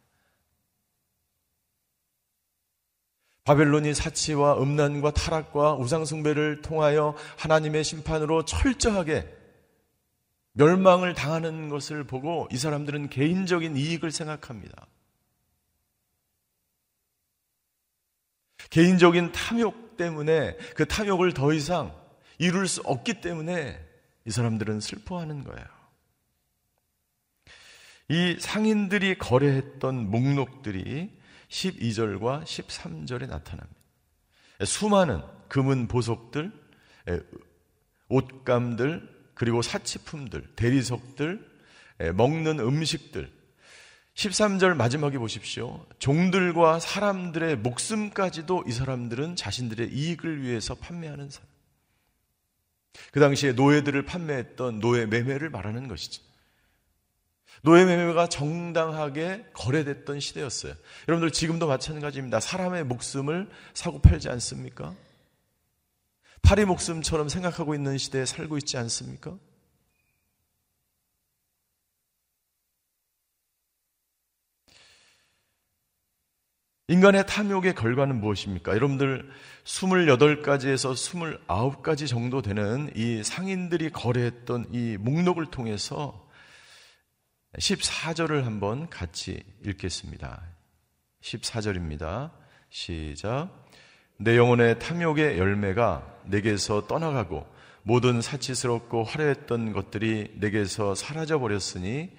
바벨론이 3.44 3.92
사치와 3.94 4.62
음란과 4.62 5.12
타락과 5.12 5.74
우상숭배를 5.74 6.62
통하여 6.62 7.14
하나님의 7.38 7.84
심판으로 7.84 8.44
철저하게 8.44 9.28
멸망을 10.52 11.14
당하는 11.14 11.68
것을 11.68 12.04
보고 12.04 12.48
이 12.50 12.56
사람들은 12.56 13.10
개인적인 13.10 13.76
이익을 13.76 14.10
생각합니다. 14.10 14.86
개인적인 18.70 19.33
탐욕 19.33 19.96
때문에 19.96 20.57
그 20.74 20.87
탐욕을 20.87 21.35
더 21.35 21.53
이상 21.53 21.94
이룰 22.38 22.66
수 22.66 22.81
없기 22.83 23.20
때문에 23.20 23.79
이 24.24 24.31
사람들은 24.31 24.81
슬퍼하는 24.81 25.44
거예요. 25.44 25.66
이 28.09 28.37
상인들이 28.38 29.18
거래했던 29.18 30.11
목록들이 30.11 31.11
12절과 31.48 32.44
13절에 32.44 33.29
나타납니다. 33.29 33.81
수많은 34.64 35.22
금은 35.48 35.88
보석들, 35.88 36.53
옷감들, 38.09 39.14
그리고 39.35 39.62
사치품들, 39.62 40.55
대리석들, 40.57 41.55
먹는 42.14 42.61
음식들, 42.61 43.33
13절 44.14 44.74
마지막에 44.74 45.18
보십시오. 45.18 45.85
종들과 45.98 46.79
사람들의 46.79 47.57
목숨까지도 47.57 48.64
이 48.66 48.72
사람들은 48.72 49.37
자신들의 49.37 49.92
이익을 49.92 50.42
위해서 50.42 50.74
판매하는 50.74 51.31
사람. 51.31 51.48
그 53.11 53.18
당시에 53.18 53.53
노예들을 53.53 54.05
판매했던 54.05 54.79
노예 54.79 55.07
매매를 55.07 55.50
말하는 55.50 55.88
것이죠. 55.88 56.22
노예 57.62 57.85
매매가 57.85 58.29
정당하게 58.29 59.46
거래됐던 59.53 60.20
시대였어요. 60.20 60.74
여러분들 61.09 61.33
지금도 61.33 61.66
마찬가지입니다. 61.66 62.38
사람의 62.38 62.85
목숨을 62.85 63.48
사고 63.72 64.00
팔지 64.00 64.29
않습니까? 64.29 64.94
파리 66.42 66.64
목숨처럼 66.66 67.29
생각하고 67.29 67.74
있는 67.74 67.98
시대에 67.98 68.27
살고 68.27 68.59
있지 68.59 68.77
않습니까? 68.77 69.37
인간의 76.88 77.26
탐욕의 77.26 77.74
결과는 77.76 78.20
무엇입니까? 78.20 78.72
여러분들 78.72 79.26
28가지에서 79.64 80.92
29가지 81.46 82.06
정도 82.06 82.42
되는 82.42 82.92
이 82.94 83.22
상인들이 83.24 83.88
거래했던 83.90 84.66
이 84.70 84.98
목록을 85.00 85.46
통해서 85.46 86.28
14절을 87.58 88.42
한번 88.42 88.90
같이 88.90 89.42
읽겠습니다. 89.64 90.42
14절입니다. 91.22 92.32
시작. 92.68 93.48
내 94.18 94.36
영혼의 94.36 94.78
탐욕의 94.78 95.38
열매가 95.38 96.20
내게서 96.26 96.86
떠나가고 96.86 97.46
모든 97.82 98.20
사치스럽고 98.20 99.04
화려했던 99.04 99.72
것들이 99.72 100.34
내게서 100.34 100.94
사라져 100.94 101.38
버렸으니 101.38 102.10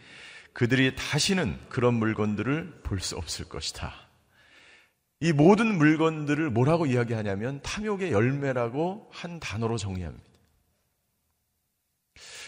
그들이 0.54 0.96
다시는 0.96 1.60
그런 1.70 1.94
물건들을 1.94 2.82
볼 2.82 3.00
수 3.00 3.16
없을 3.16 3.46
것이다. 3.48 4.05
이 5.22 5.32
모든 5.32 5.78
물건들을 5.78 6.50
뭐라고 6.50 6.86
이야기하냐면 6.86 7.62
탐욕의 7.62 8.12
열매라고 8.12 9.10
한 9.12 9.40
단어로 9.40 9.78
정의합니다. 9.78 10.26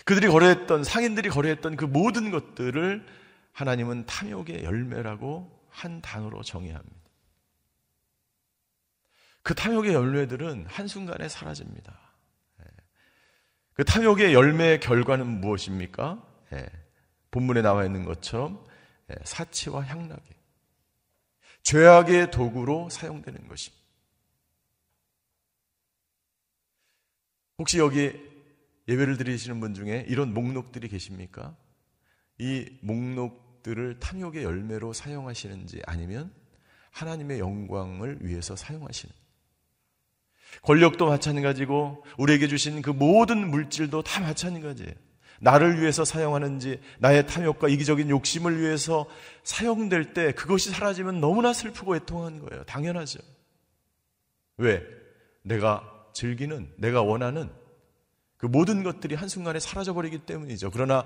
그들이 0.05 0.27
거래했던, 0.27 0.83
상인들이 0.83 1.29
거래했던 1.29 1.75
그 1.75 1.85
모든 1.85 2.31
것들을 2.31 3.05
하나님은 3.51 4.05
탐욕의 4.05 4.63
열매라고 4.63 5.65
한 5.69 6.01
단어로 6.01 6.43
정의합니다. 6.43 6.95
그 9.43 9.53
탐욕의 9.55 9.93
열매들은 9.93 10.65
한순간에 10.67 11.29
사라집니다. 11.29 11.97
예. 12.61 12.65
그 13.73 13.85
탐욕의 13.85 14.33
열매의 14.33 14.79
결과는 14.79 15.25
무엇입니까? 15.25 16.21
예. 16.53 16.65
본문에 17.31 17.61
나와 17.61 17.85
있는 17.85 18.03
것처럼 18.03 18.63
예, 19.09 19.15
사치와 19.23 19.85
향락이 19.85 20.36
죄악의 21.67 22.31
도구로 22.31 22.87
사용되는 22.89 23.45
것입니다. 23.49 23.83
혹시 27.57 27.77
여기 27.77 28.13
예배를 28.87 29.17
드리시는 29.17 29.59
분 29.59 29.73
중에 29.73 30.05
이런 30.07 30.33
목록들이 30.33 30.87
계십니까? 30.87 31.57
이 32.37 32.69
목록들을 32.79 33.99
탐욕의 33.99 34.45
열매로 34.45 34.93
사용하시는지 34.93 35.81
아니면 35.85 36.33
하나님의 36.91 37.39
영광을 37.39 38.19
위해서 38.21 38.55
사용하시는 38.55 39.13
권력도 40.61 41.05
마찬가지고 41.07 42.05
우리에게 42.17 42.47
주신 42.47 42.81
그 42.81 42.91
모든 42.91 43.49
물질도 43.51 44.03
다 44.03 44.21
마찬가지예요. 44.21 45.06
나를 45.39 45.79
위해서 45.81 46.05
사용하는지 46.05 46.79
나의 46.99 47.27
탐욕과 47.27 47.67
이기적인 47.69 48.09
욕심을 48.09 48.59
위해서 48.59 49.05
사용될 49.43 50.13
때 50.13 50.31
그것이 50.31 50.71
사라지면 50.71 51.19
너무나 51.19 51.53
슬프고 51.53 51.95
애통한 51.95 52.39
거예요. 52.39 52.63
당연하죠. 52.63 53.19
왜? 54.57 54.83
내가 55.43 55.83
즐기는, 56.13 56.69
내가 56.77 57.01
원하는 57.01 57.49
그 58.37 58.45
모든 58.45 58.83
것들이 58.83 59.15
한순간에 59.15 59.59
사라져버리기 59.59 60.19
때문이죠. 60.19 60.71
그러나 60.71 61.05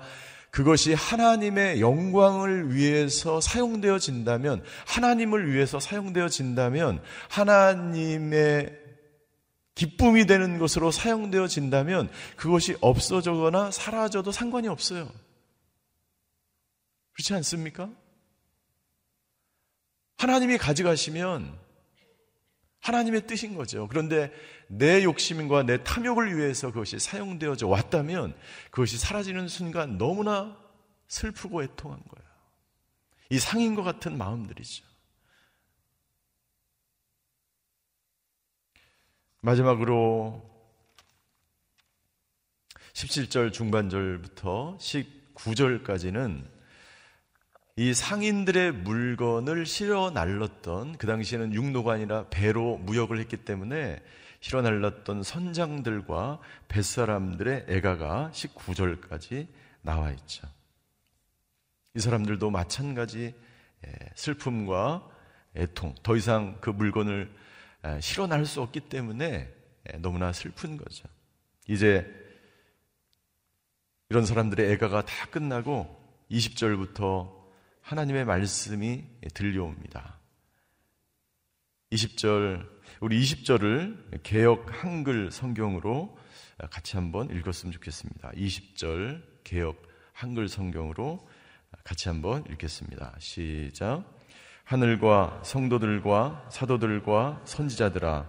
그것이 0.50 0.92
하나님의 0.92 1.80
영광을 1.80 2.74
위해서 2.74 3.40
사용되어진다면, 3.40 4.62
하나님을 4.86 5.50
위해서 5.50 5.80
사용되어진다면, 5.80 7.00
하나님의 7.30 8.81
기쁨이 9.74 10.26
되는 10.26 10.58
것으로 10.58 10.90
사용되어진다면 10.90 12.10
그것이 12.36 12.76
없어져거나 12.80 13.70
사라져도 13.70 14.32
상관이 14.32 14.68
없어요. 14.68 15.10
그렇지 17.12 17.34
않습니까? 17.34 17.90
하나님이 20.18 20.58
가져가시면 20.58 21.58
하나님의 22.80 23.26
뜻인 23.26 23.54
거죠. 23.54 23.86
그런데 23.88 24.32
내 24.68 25.04
욕심과 25.04 25.62
내 25.64 25.82
탐욕을 25.84 26.36
위해서 26.36 26.70
그것이 26.72 26.98
사용되어져 26.98 27.68
왔다면 27.68 28.34
그것이 28.70 28.98
사라지는 28.98 29.48
순간 29.48 29.98
너무나 29.98 30.56
슬프고 31.08 31.62
애통한 31.62 32.00
거예요. 32.00 32.30
이 33.30 33.38
상인과 33.38 33.82
같은 33.82 34.18
마음들이죠. 34.18 34.84
마지막으로 39.44 40.40
17절 42.92 43.52
중반절부터 43.52 44.78
19절까지는 44.78 46.44
이 47.74 47.92
상인들의 47.92 48.70
물건을 48.70 49.66
실어 49.66 50.10
날랐던 50.10 50.96
그 50.96 51.08
당시에는 51.08 51.54
육로가 51.54 51.94
아니라 51.94 52.28
배로 52.28 52.76
무역을 52.78 53.18
했기 53.18 53.36
때문에 53.38 54.00
실어 54.38 54.62
날랐던 54.62 55.24
선장들과 55.24 56.38
뱃사람들의 56.68 57.66
애가가 57.68 58.30
19절까지 58.32 59.48
나와 59.80 60.12
있죠. 60.12 60.46
이 61.96 61.98
사람들도 61.98 62.48
마찬가지 62.48 63.34
슬픔과 64.14 65.08
애통, 65.56 65.96
더 66.04 66.14
이상 66.14 66.58
그 66.60 66.70
물건을 66.70 67.42
실어 68.00 68.26
날수 68.26 68.62
없기 68.62 68.80
때문에 68.80 69.52
너무나 69.98 70.32
슬픈 70.32 70.76
거죠. 70.76 71.08
이제 71.68 72.06
이런 74.08 74.26
사람들의 74.26 74.70
애가가 74.72 75.04
다 75.04 75.26
끝나고 75.26 76.00
20절부터 76.30 77.32
하나님의 77.80 78.24
말씀이 78.24 79.04
들려옵니다. 79.34 80.18
20절, 81.90 82.68
우리 83.00 83.20
20절을 83.20 84.22
개혁 84.22 84.66
한글 84.82 85.30
성경으로 85.30 86.16
같이 86.70 86.96
한번 86.96 87.30
읽었으면 87.30 87.72
좋겠습니다. 87.72 88.30
20절 88.32 89.22
개혁 89.44 89.82
한글 90.12 90.48
성경으로 90.48 91.26
같이 91.84 92.08
한번 92.08 92.44
읽겠습니다. 92.50 93.16
시작. 93.18 94.04
하늘과 94.64 95.40
성도들과 95.44 96.48
사도들과 96.50 97.42
선지자들아, 97.44 98.26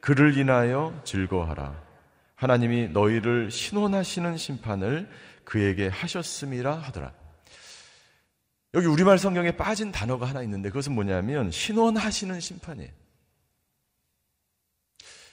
그를 0.00 0.36
인하여 0.36 1.00
즐거워하라. 1.04 1.82
하나님이 2.34 2.88
너희를 2.88 3.50
신원하시는 3.50 4.36
심판을 4.36 5.08
그에게 5.44 5.88
하셨음이라 5.88 6.74
하더라. 6.74 7.12
여기 8.74 8.86
우리말 8.86 9.18
성경에 9.18 9.52
빠진 9.52 9.92
단어가 9.92 10.26
하나 10.26 10.42
있는데 10.42 10.68
그것은 10.68 10.94
뭐냐면 10.94 11.50
신원하시는 11.50 12.40
심판이에요. 12.40 12.90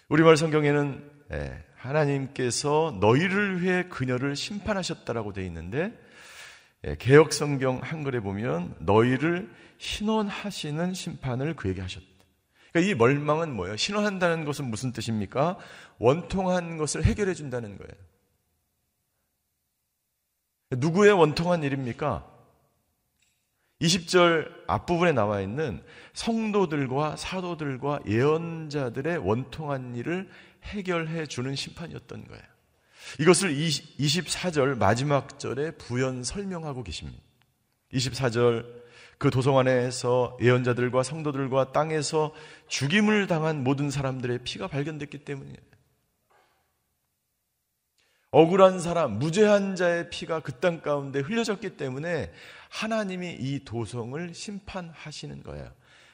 우리말 0.09 0.37
성경에는 0.37 1.11
예, 1.33 1.63
하나님께서 1.75 2.97
너희를 2.99 3.61
위해 3.61 3.83
그녀를 3.89 4.35
심판하셨다라고 4.35 5.33
되어 5.33 5.45
있는데 5.45 5.77
예, 5.79 6.00
개혁 6.99 7.31
성경 7.33 7.79
한글에 7.81 8.19
보면 8.21 8.75
너희를 8.79 9.49
신원하시는 9.77 10.93
심판을 10.93 11.55
그에게 11.55 11.81
하셨다. 11.81 12.05
그러니까 12.71 12.91
이 12.91 12.95
멀망은 12.95 13.53
뭐예요? 13.53 13.75
신원한다는 13.75 14.45
것은 14.45 14.65
무슨 14.65 14.91
뜻입니까? 14.91 15.57
원통한 15.99 16.77
것을 16.77 17.03
해결해 17.03 17.33
준다는 17.33 17.77
거예요. 17.77 17.91
누구의 20.71 21.11
원통한 21.11 21.63
일입니까? 21.63 22.27
20절 23.81 24.49
앞부분에 24.67 25.11
나와 25.11 25.41
있는 25.41 25.83
성도들과 26.13 27.17
사도들과 27.17 28.01
예언자들의 28.07 29.17
원통한 29.17 29.95
일을 29.95 30.29
해결해 30.63 31.25
주는 31.25 31.55
심판이었던 31.55 32.27
거예요. 32.27 32.50
이것을 33.19 33.53
24절 33.55 34.77
마지막 34.77 35.39
절에 35.39 35.71
부연 35.71 36.23
설명하고 36.23 36.83
계십니다. 36.83 37.21
24절 37.93 38.81
그 39.17 39.29
도성 39.29 39.57
안에서 39.59 40.37
예언자들과 40.41 41.03
성도들과 41.03 41.73
땅에서 41.73 42.33
죽임을 42.67 43.27
당한 43.27 43.63
모든 43.63 43.91
사람들의 43.91 44.39
피가 44.43 44.67
발견됐기 44.67 45.19
때문이에요. 45.19 45.57
억울한 48.31 48.79
사람, 48.79 49.19
무죄한 49.19 49.75
자의 49.75 50.09
피가 50.09 50.39
그 50.39 50.53
땅 50.61 50.81
가운데 50.81 51.19
흘려졌기 51.19 51.75
때문에 51.75 52.31
하나님이 52.69 53.35
이 53.39 53.65
도성을 53.65 54.33
심판하시는 54.33 55.43
거예요. 55.43 55.69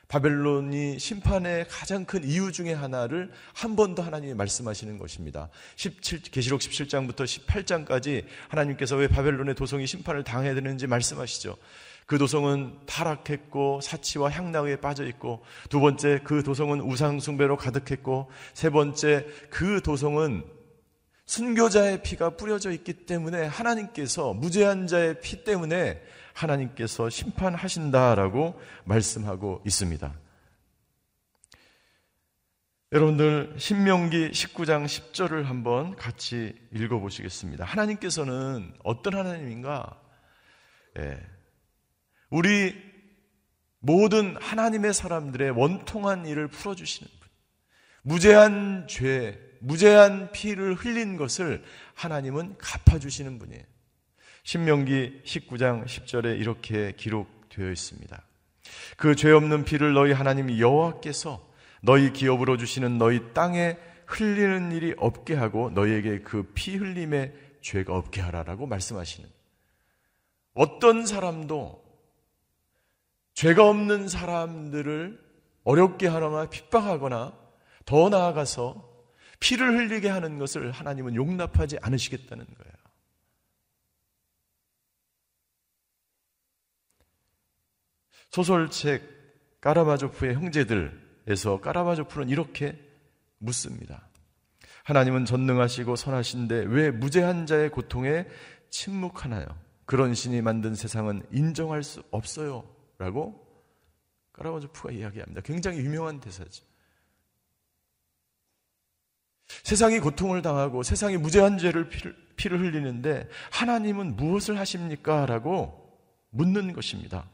바벨론이 0.08 1.00
심판의 1.00 1.68
가장 1.68 2.06
큰 2.06 2.24
이유 2.24 2.52
중의 2.52 2.76
하나를 2.76 3.32
한 3.54 3.76
번 3.76 3.94
더 3.94 4.04
하나님이 4.04 4.34
말씀하시는 4.36 4.98
것입니다. 4.98 5.50
17, 5.76 6.22
계시록 6.24 6.62
17장부터 6.62 7.26
18장까지 7.26 8.26
하나님께서 8.48 8.96
왜 8.96 9.08
바벨론의 9.08 9.56
도성이 9.56 9.86
심판을 9.86 10.24
당해야 10.24 10.54
되는지 10.54 10.88
말씀하시죠. 10.88 11.58
그 12.06 12.18
도성은 12.18 12.80
타락했고 12.86 13.82
사치와 13.82 14.30
향락에 14.32 14.78
빠져 14.78 15.06
있고 15.08 15.44
두 15.70 15.82
번째 15.82 16.22
그 16.24 16.42
도성은 16.42 16.80
우상 16.80 17.20
숭배로 17.20 17.58
가득했고 17.58 18.32
세 18.54 18.70
번째 18.70 19.26
그 19.50 19.82
도성은 19.84 20.44
순교자의 21.26 22.04
피가 22.04 22.32
뿌려져 22.38 22.72
있기 22.72 22.94
때문에 23.06 23.46
하나님께서 23.46 24.34
무죄한 24.34 24.88
자의 24.88 25.20
피 25.20 25.44
때문에 25.44 26.02
하나님께서 26.38 27.10
심판하신다라고 27.10 28.60
말씀하고 28.86 29.62
있습니다. 29.66 30.14
여러분들 32.94 33.56
신명기 33.58 34.32
19장 34.32 34.86
10절을 34.86 35.44
한번 35.44 35.96
같이 35.96 36.56
읽어 36.72 37.00
보시겠습니다. 37.00 37.66
하나님께서는 37.66 38.74
어떤 38.84 39.16
하나님인가? 39.16 40.02
예. 41.00 41.20
우리 42.30 42.76
모든 43.80 44.38
하나님의 44.38 44.94
사람들의 44.94 45.52
원통한 45.52 46.26
일을 46.26 46.48
풀어 46.48 46.76
주시는 46.76 47.12
분. 47.20 47.30
무죄한 48.04 48.88
죄, 48.88 49.38
무죄한 49.60 50.32
피를 50.32 50.76
흘린 50.76 51.18
것을 51.18 51.64
하나님은 51.94 52.58
갚아 52.58 53.00
주시는 53.00 53.38
분이에요. 53.38 53.64
신명기 54.52 55.24
19장 55.26 55.84
10절에 55.84 56.40
이렇게 56.40 56.94
기록되어 56.96 57.70
있습니다. 57.70 58.24
그 58.96 59.14
죄 59.14 59.30
없는 59.32 59.66
피를 59.66 59.92
너희 59.92 60.14
하나님 60.14 60.58
여호와께서 60.58 61.46
너희 61.82 62.14
기업으로 62.14 62.56
주시는 62.56 62.98
너희 62.98 63.34
땅에 63.34 63.78
흘리는 64.06 64.72
일이 64.72 64.96
없게 64.98 65.36
하고 65.36 65.70
너희에게 65.72 66.22
그 66.22 66.54
피 66.54 66.78
흘림의 66.78 67.34
죄가 67.62 67.94
없게 67.94 68.22
하라라고 68.22 68.68
말씀하시는 68.68 69.30
어떤 70.54 71.06
사람도 71.06 71.84
죄가 73.34 73.68
없는 73.68 74.08
사람들을 74.08 75.20
어렵게 75.66 76.08
하거나 76.08 76.50
핍박하거나 76.50 77.38
더 77.86 78.08
나아가서 78.08 78.88
피를 79.42 79.78
흘리게 79.78 80.08
하는 80.08 80.40
것을 80.40 80.72
하나님은 80.72 81.16
용납하지 81.16 81.80
않으시겠다는 81.82 82.46
거예요. 82.46 82.77
소설책 88.30 89.18
까라마조프의 89.62 90.36
형제들에서 90.36 91.60
까라마조프는 91.62 92.30
이렇게 92.30 92.78
묻습니다. 93.40 94.08
하나님은 94.84 95.26
전능하시고 95.26 95.96
선하신데 95.96 96.66
왜 96.68 96.92
무죄한 96.92 97.46
자의 97.46 97.70
고통에 97.70 98.26
침묵하나요? 98.70 99.46
그런 99.86 100.14
신이 100.14 100.42
만든 100.42 100.76
세상은 100.76 101.24
인정할 101.32 101.84
수 101.84 102.04
없어요. 102.12 102.64
라고 102.98 103.46
까라마조프가 104.34 104.92
이야기합니다. 104.92 105.42
굉장히 105.42 105.80
유명한 105.80 106.20
대사죠. 106.20 106.64
세상이 109.64 110.00
고통을 110.00 110.42
당하고 110.42 110.84
세상이 110.84 111.18
무죄한 111.18 111.58
죄를 111.58 111.90
피를, 111.90 112.16
피를 112.36 112.60
흘리는데 112.60 113.28
하나님은 113.52 114.16
무엇을 114.16 114.60
하십니까? 114.60 115.26
라고 115.26 116.00
묻는 116.30 116.74
것입니다. 116.74 117.30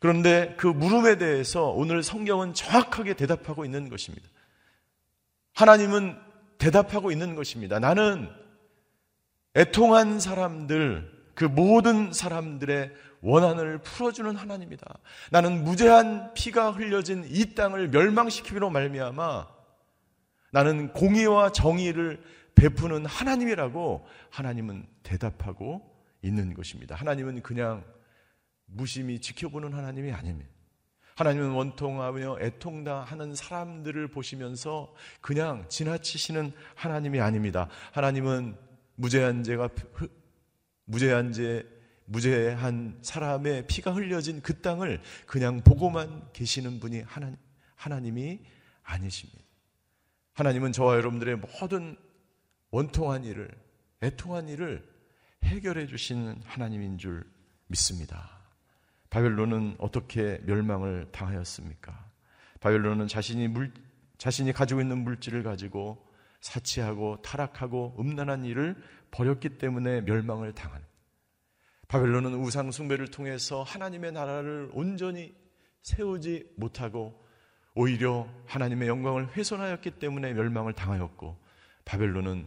그런데 0.00 0.54
그 0.58 0.66
물음에 0.66 1.16
대해서 1.16 1.70
오늘 1.70 2.02
성경은 2.02 2.54
정확하게 2.54 3.14
대답하고 3.14 3.64
있는 3.64 3.88
것입니다. 3.88 4.28
하나님은 5.54 6.16
대답하고 6.58 7.10
있는 7.10 7.34
것입니다. 7.34 7.78
나는 7.78 8.28
애통한 9.54 10.20
사람들, 10.20 11.12
그 11.34 11.44
모든 11.44 12.12
사람들의 12.12 12.92
원한을 13.20 13.78
풀어주는 13.78 14.36
하나님이다. 14.36 14.98
나는 15.30 15.64
무죄한 15.64 16.34
피가 16.34 16.72
흘려진 16.72 17.24
이 17.26 17.54
땅을 17.54 17.88
멸망시키기로 17.88 18.70
말미암아 18.70 19.46
나는 20.52 20.92
공의와 20.92 21.50
정의를 21.50 22.22
베푸는 22.54 23.06
하나님이라고 23.06 24.06
하나님은 24.30 24.86
대답하고 25.02 25.82
있는 26.22 26.54
것입니다. 26.54 26.94
하나님은 26.94 27.42
그냥 27.42 27.84
무심히 28.66 29.20
지켜보는 29.20 29.72
하나님이 29.72 30.12
아닙니다. 30.12 30.50
하나님은 31.16 31.50
원통하며 31.50 32.38
애통당하는 32.40 33.34
사람들을 33.34 34.08
보시면서 34.08 34.94
그냥 35.20 35.68
지나치시는 35.68 36.52
하나님이 36.74 37.20
아닙니다. 37.20 37.68
하나님은 37.92 38.56
무죄한 38.96 39.44
죄가 39.44 39.68
무죄한 40.86 41.32
죄 41.32 41.64
무죄한 42.06 42.98
사람의 43.00 43.66
피가 43.66 43.92
흘려진 43.92 44.42
그 44.42 44.60
땅을 44.60 45.00
그냥 45.26 45.62
보고만 45.62 46.32
계시는 46.32 46.80
분이 46.80 47.00
하나님, 47.02 47.38
하나님이 47.76 48.40
아니십니다. 48.82 49.42
하나님은 50.34 50.72
저와 50.72 50.96
여러분들의 50.96 51.36
모든 51.36 51.96
원통한 52.70 53.24
일을, 53.24 53.48
애통한 54.02 54.48
일을 54.48 54.86
해결해 55.44 55.86
주시는 55.86 56.42
하나님인 56.44 56.98
줄 56.98 57.24
믿습니다. 57.68 58.33
바벨론은 59.10 59.76
어떻게 59.78 60.40
멸망을 60.44 61.08
당하였습니까? 61.12 62.10
바벨론은 62.60 63.08
자신이 63.08 63.48
물, 63.48 63.72
자신이 64.18 64.52
가지고 64.52 64.80
있는 64.80 64.98
물질을 64.98 65.42
가지고 65.42 66.06
사치하고 66.40 67.22
타락하고 67.22 67.96
음란한 67.98 68.44
일을 68.44 68.76
버렸기 69.10 69.58
때문에 69.58 70.02
멸망을 70.02 70.52
당한 70.52 70.82
바벨론은 71.88 72.34
우상 72.34 72.70
숭배를 72.70 73.08
통해서 73.08 73.62
하나님의 73.62 74.12
나라를 74.12 74.70
온전히 74.72 75.34
세우지 75.82 76.54
못하고 76.56 77.22
오히려 77.74 78.28
하나님의 78.46 78.88
영광을 78.88 79.28
훼손하였기 79.36 79.92
때문에 79.92 80.32
멸망을 80.32 80.72
당하였고 80.72 81.36
바벨론은 81.84 82.46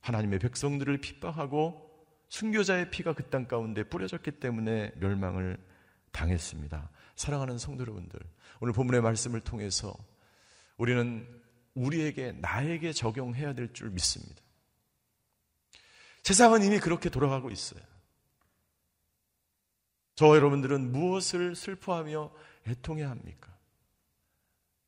하나님의 0.00 0.38
백성들을 0.38 0.98
핍박하고 0.98 1.90
순교자의 2.28 2.90
피가 2.90 3.14
그 3.14 3.28
땅 3.30 3.46
가운데 3.46 3.82
뿌려졌기 3.82 4.32
때문에 4.32 4.92
멸망을 4.96 5.58
당했습니다. 6.12 6.90
사랑하는 7.16 7.58
성도 7.58 7.82
여러분들, 7.82 8.20
오늘 8.60 8.72
본문의 8.72 9.00
말씀을 9.00 9.40
통해서 9.40 9.94
우리는 10.76 11.26
우리에게 11.74 12.32
나에게 12.32 12.92
적용해야 12.92 13.54
될 13.54 13.72
줄 13.72 13.90
믿습니다. 13.90 14.42
세상은 16.22 16.62
이미 16.62 16.78
그렇게 16.78 17.08
돌아가고 17.08 17.50
있어요. 17.50 17.80
저 20.14 20.36
여러분들은 20.36 20.92
무엇을 20.92 21.54
슬퍼하며 21.54 22.30
애통해야 22.66 23.08
합니까? 23.08 23.50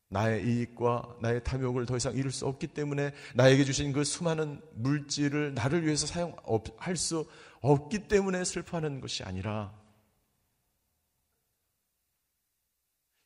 나의 0.08 0.44
이익과 0.46 1.16
나의 1.22 1.42
탐욕을 1.42 1.86
더 1.86 1.96
이상 1.96 2.14
이룰 2.14 2.30
수 2.30 2.46
없기 2.46 2.66
때문에 2.68 3.14
나에게 3.34 3.64
주신 3.64 3.92
그 3.92 4.04
수많은 4.04 4.60
물질을 4.74 5.54
나를 5.54 5.86
위해서 5.86 6.06
사용할 6.06 6.96
수 6.96 7.26
없기 7.62 8.08
때문에 8.08 8.44
슬퍼하는 8.44 9.00
것이 9.00 9.22
아니라 9.24 9.72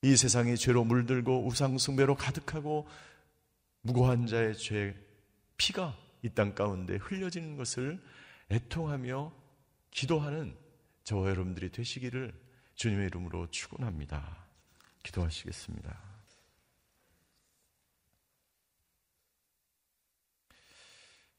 이 0.06 0.16
세상이 0.16 0.56
죄로 0.56 0.84
물들고 0.84 1.44
우상숭배로 1.48 2.14
가득하고 2.14 2.86
무고한 3.80 4.28
자의 4.28 4.56
죄 4.56 4.94
피가 5.56 5.98
이 6.22 6.28
땅 6.28 6.54
가운데 6.54 6.94
흘려지는 6.94 7.56
것을 7.56 8.00
애통하며 8.48 9.32
기도하는 9.90 10.56
저와 11.02 11.30
여러분들이 11.30 11.72
되시기를 11.72 12.32
주님의 12.76 13.06
이름으로 13.06 13.50
축원합니다. 13.50 14.46
기도하시겠습니다. 15.02 15.98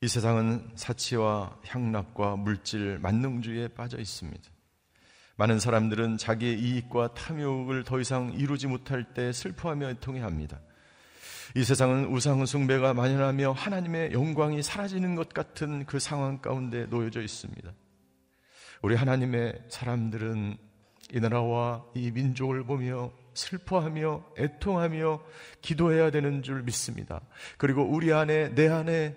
이 0.02 0.08
세상은 0.10 0.70
사치와 0.76 1.62
향락과 1.66 2.36
물질, 2.36 3.00
만능주의에 3.00 3.70
빠져 3.70 3.98
있습니다. 3.98 4.57
많은 5.38 5.60
사람들은 5.60 6.18
자기의 6.18 6.60
이익과 6.60 7.14
탐욕을 7.14 7.84
더 7.84 8.00
이상 8.00 8.34
이루지 8.34 8.66
못할 8.66 9.04
때 9.04 9.32
슬퍼하며 9.32 9.94
통해합니다. 10.02 10.60
이 11.56 11.64
세상은 11.64 12.08
우상 12.12 12.44
숭배가 12.44 12.96
만연하며 12.96 13.52
하나님의 13.52 14.14
영광이 14.14 14.64
사라지는 14.64 15.14
것 15.14 15.30
같은 15.30 15.86
그 15.86 16.00
상황 16.00 16.40
가운데 16.40 16.88
놓여져 16.88 17.22
있습니다. 17.22 17.72
우리 18.82 18.96
하나님의 18.96 19.64
사람들은 19.70 20.58
이 21.14 21.20
나라와 21.20 21.86
이 21.94 22.10
민족을 22.10 22.64
보며 22.64 23.12
슬퍼하며 23.36 24.34
애통하며 24.40 25.22
기도해야 25.62 26.10
되는 26.10 26.42
줄 26.42 26.64
믿습니다. 26.64 27.22
그리고 27.58 27.84
우리 27.84 28.12
안에, 28.12 28.56
내 28.56 28.68
안에 28.68 29.16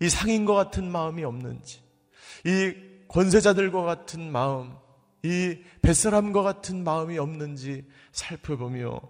이 0.00 0.08
상인과 0.08 0.54
같은 0.54 0.90
마음이 0.90 1.22
없는지, 1.22 1.82
이 2.46 2.87
권세자들과 3.08 3.82
같은 3.82 4.30
마음, 4.30 4.74
이 5.22 5.58
뱃사람과 5.82 6.42
같은 6.42 6.84
마음이 6.84 7.18
없는지 7.18 7.84
살펴보며 8.12 9.00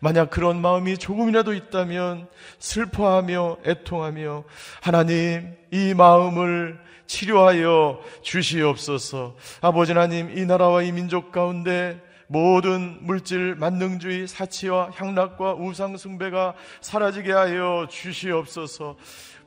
만약 0.00 0.30
그런 0.30 0.60
마음이 0.60 0.98
조금이라도 0.98 1.54
있다면 1.54 2.28
슬퍼하며 2.58 3.58
애통하며 3.64 4.44
하나님 4.82 5.54
이 5.72 5.94
마음을 5.94 6.78
치료하여 7.06 8.00
주시옵소서. 8.22 9.36
아버지 9.60 9.92
하나님, 9.92 10.36
이 10.36 10.44
나라와 10.44 10.82
이 10.82 10.92
민족 10.92 11.30
가운데 11.30 12.02
모든 12.28 12.98
물질, 13.04 13.54
만능주의, 13.54 14.26
사치와 14.26 14.90
향락과 14.94 15.54
우상 15.54 15.96
숭배가 15.96 16.54
사라지게 16.80 17.32
하여 17.32 17.86
주시옵소서. 17.88 18.96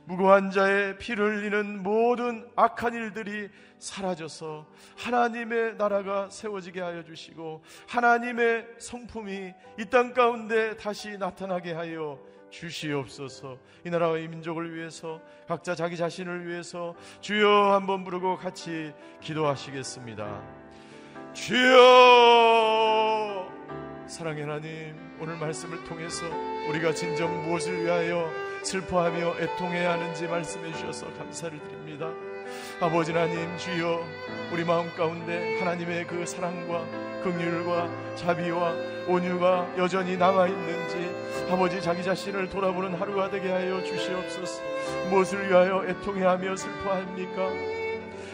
무고한 0.06 0.50
자의 0.50 0.98
피를 0.98 1.36
흘리는 1.36 1.82
모든 1.82 2.48
악한 2.56 2.94
일들이 2.94 3.48
사라져서 3.78 4.66
하나님의 4.96 5.76
나라가 5.76 6.28
세워지게 6.30 6.80
하여 6.80 7.04
주시고 7.04 7.62
하나님의 7.86 8.66
성품이 8.78 9.52
이 9.78 9.84
땅 9.90 10.12
가운데 10.12 10.76
다시 10.76 11.16
나타나게 11.16 11.72
하여 11.72 12.18
주시옵소서. 12.50 13.58
이 13.86 13.90
나라와 13.90 14.18
이 14.18 14.26
민족을 14.26 14.74
위해서 14.74 15.20
각자 15.46 15.74
자기 15.76 15.96
자신을 15.96 16.46
위해서 16.48 16.96
주여 17.20 17.72
한번 17.72 18.02
부르고 18.02 18.36
같이 18.36 18.92
기도하시겠습니다. 19.20 20.59
주여 21.32 21.70
사랑의 24.08 24.42
하나님 24.42 24.96
오늘 25.20 25.36
말씀을 25.36 25.84
통해서 25.84 26.26
우리가 26.68 26.92
진정 26.92 27.46
무엇을 27.46 27.84
위하여 27.84 28.28
슬퍼하며 28.62 29.36
애통해야 29.40 29.92
하는지 29.92 30.26
말씀해 30.26 30.72
주셔서 30.72 31.06
감사를 31.14 31.56
드립니다. 31.58 32.10
아버지 32.80 33.12
하나님 33.12 33.56
주여 33.56 34.04
우리 34.52 34.64
마음 34.64 34.92
가운데 34.96 35.58
하나님의 35.60 36.08
그 36.08 36.26
사랑과 36.26 36.84
긍휼과 37.22 38.16
자비와 38.16 38.74
온유가 39.06 39.74
여전히 39.78 40.16
남아 40.16 40.48
있는지 40.48 41.14
아버지 41.50 41.80
자기 41.80 42.02
자신을 42.02 42.50
돌아보는 42.50 42.94
하루가 42.94 43.30
되게 43.30 43.50
하여 43.50 43.80
주시옵소서. 43.84 44.62
무엇을 45.10 45.48
위하여 45.48 45.84
애통해하며 45.86 46.56
슬퍼합니까? 46.56 47.79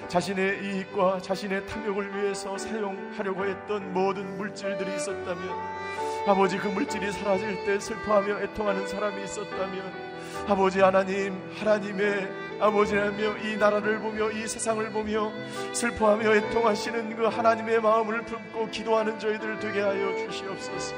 자신의 0.08 0.64
이익과 0.64 1.20
자신의 1.20 1.66
탐욕을 1.66 2.16
위해서 2.16 2.56
사용하려고 2.56 3.44
했던 3.44 3.92
모든 3.92 4.36
물질들이 4.36 4.94
있었다면 4.96 5.48
아버지 6.26 6.58
그 6.58 6.68
물질이 6.68 7.12
사라질 7.12 7.64
때 7.64 7.78
슬퍼하며 7.78 8.40
애통하는 8.40 8.86
사람이 8.86 9.22
있었다면 9.24 10.06
아버지 10.48 10.80
하나님 10.80 11.40
하나님의 11.58 12.28
아버지라며 12.60 13.38
이 13.38 13.56
나라를 13.56 13.98
보며 13.98 14.30
이 14.30 14.46
세상을 14.46 14.88
보며 14.90 15.32
슬퍼하며 15.72 16.34
애통하시는 16.36 17.16
그 17.16 17.26
하나님의 17.26 17.80
마음을 17.80 18.22
품고 18.22 18.70
기도하는 18.70 19.18
저희들 19.18 19.58
되게 19.60 19.80
하여 19.80 20.16
주시옵소서. 20.16 20.94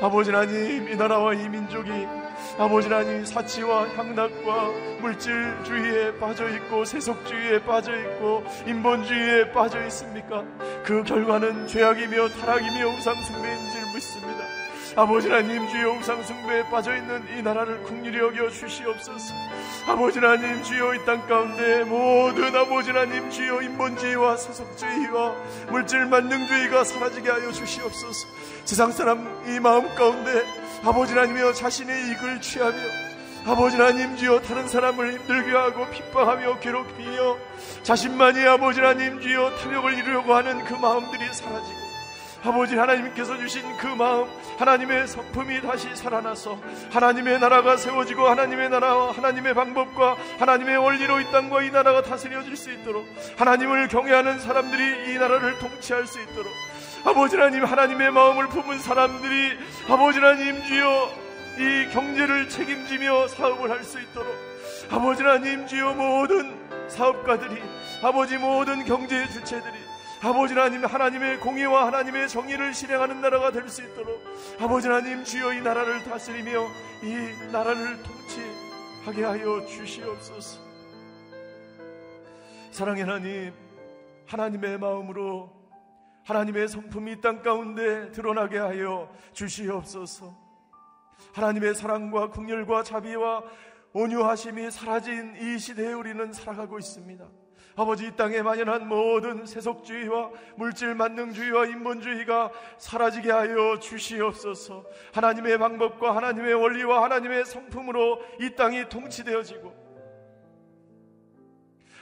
아버지 0.00 0.30
하나님 0.30 0.88
이 0.90 0.96
나라와 0.96 1.34
이 1.34 1.48
민족이 1.48 1.90
아버지 2.56 2.88
하나님 2.88 3.24
사치와 3.24 3.88
향락과 3.88 4.70
물질주의에 5.00 6.18
빠져 6.18 6.48
있고 6.50 6.84
세속주의에 6.84 7.64
빠져 7.64 7.96
있고 7.98 8.44
인본주의에 8.66 9.50
빠져 9.50 9.84
있습니까? 9.86 10.44
그 10.84 11.02
결과는 11.02 11.66
죄악이며 11.66 12.28
타락이며 12.28 12.96
우상숭배인 12.96 13.70
줄 13.70 13.83
믿습니다. 13.83 13.83
아버지 14.96 15.28
하나님 15.28 15.66
주여 15.68 15.90
우상 15.98 16.22
숭배에 16.22 16.62
빠져 16.70 16.94
있는 16.96 17.24
이 17.36 17.42
나라를 17.42 17.82
국률이 17.82 18.16
여겨 18.18 18.48
주시옵소서. 18.50 19.34
아버지 19.88 20.20
하나님 20.20 20.62
주여 20.62 20.94
이 20.94 21.04
땅 21.04 21.26
가운데 21.26 21.82
모든 21.84 22.54
아버지 22.54 22.90
하나님 22.92 23.28
주여 23.28 23.62
인본주의와 23.62 24.36
세속주의와 24.36 25.34
물질 25.70 26.06
만능주의가 26.06 26.84
사라지게 26.84 27.28
하여 27.28 27.50
주시옵소서. 27.50 28.28
세상 28.64 28.92
사람 28.92 29.42
이 29.48 29.58
마음 29.58 29.92
가운데 29.96 30.44
아버지 30.84 31.12
하나님이여 31.12 31.54
자신의 31.54 32.08
이익을 32.10 32.40
취하며 32.40 32.76
아버지 33.46 33.76
하나님 33.76 34.16
주여 34.16 34.40
다른 34.42 34.68
사람을 34.68 35.14
힘들게 35.14 35.56
하고 35.56 35.90
핍박하며 35.90 36.60
괴롭히며 36.60 37.36
자신만이 37.82 38.46
아버지 38.46 38.80
하나님 38.80 39.20
주여 39.20 39.56
탐욕을 39.56 39.98
이루려고 39.98 40.34
하는 40.34 40.64
그 40.64 40.74
마음들이 40.74 41.26
사라지고 41.32 41.83
아버지 42.44 42.76
하나님께서 42.76 43.38
주신 43.38 43.62
그 43.78 43.86
마음 43.86 44.28
하나님의 44.58 45.08
성품이 45.08 45.62
다시 45.62 45.94
살아나서 45.96 46.58
하나님의 46.92 47.40
나라가 47.40 47.76
세워지고 47.76 48.28
하나님의 48.28 48.68
나라와 48.68 49.12
하나님의 49.12 49.54
방법과 49.54 50.16
하나님의 50.38 50.76
원리로 50.76 51.20
이 51.20 51.30
땅과 51.32 51.62
이 51.62 51.70
나라가 51.70 52.02
다스려질 52.02 52.54
수 52.56 52.70
있도록 52.70 53.06
하나님을 53.38 53.88
경외하는 53.88 54.38
사람들이 54.40 55.14
이 55.14 55.18
나라를 55.18 55.58
통치할 55.58 56.06
수 56.06 56.20
있도록. 56.20 56.52
아버지 57.06 57.36
하나님 57.36 57.64
하나님의 57.64 58.10
마음을 58.10 58.48
품은 58.48 58.78
사람들이 58.78 59.58
아버지 59.88 60.18
하나님 60.18 60.62
주여 60.64 61.10
이 61.58 61.88
경제를 61.92 62.48
책임지며 62.48 63.28
사업을 63.28 63.70
할 63.70 63.84
수 63.84 64.00
있도록 64.00 64.34
아버지 64.90 65.22
하나님 65.22 65.66
주여 65.66 65.94
모든 65.94 66.54
사업가들이 66.88 67.62
아버지 68.02 68.38
모든 68.38 68.84
경제의 68.84 69.30
주체들이 69.30 69.83
아버지 70.24 70.54
하나님 70.54 70.82
하나님의 70.82 71.38
공의와 71.38 71.86
하나님의 71.86 72.30
정의를 72.30 72.72
실행하는 72.72 73.20
나라가 73.20 73.50
될 73.52 73.68
수 73.68 73.82
있도록 73.82 74.22
아버지 74.58 74.88
하나님 74.88 75.22
주여 75.22 75.52
이 75.52 75.60
나라를 75.60 76.02
다스리며 76.04 76.66
이 77.02 77.52
나라를 77.52 78.02
통치하게 78.02 79.22
하여 79.22 79.66
주시옵소서. 79.66 80.60
사랑의 82.70 83.02
하나님 83.04 83.52
하나님의 84.26 84.78
마음으로 84.78 85.52
하나님의 86.24 86.68
성품이 86.68 87.12
이땅 87.12 87.42
가운데 87.42 88.10
드러나게 88.12 88.56
하여 88.56 89.14
주시옵소서. 89.34 90.34
하나님의 91.34 91.74
사랑과 91.74 92.30
긍휼과 92.30 92.82
자비와 92.84 93.42
온유하심이 93.92 94.70
사라진 94.70 95.36
이 95.36 95.58
시대에 95.58 95.92
우리는 95.92 96.32
살아가고 96.32 96.78
있습니다. 96.78 97.43
아버지 97.76 98.06
이 98.06 98.10
땅에 98.14 98.40
만연한 98.40 98.86
모든 98.86 99.46
세속주의와 99.46 100.30
물질 100.56 100.94
만능주의와 100.94 101.66
인본주의가 101.66 102.52
사라지게 102.78 103.32
하여 103.32 103.78
주시옵소서. 103.80 104.84
하나님의 105.12 105.58
방법과 105.58 106.14
하나님의 106.14 106.54
원리와 106.54 107.02
하나님의 107.02 107.44
성품으로 107.44 108.20
이 108.40 108.54
땅이 108.54 108.88
통치되어지고 108.88 109.84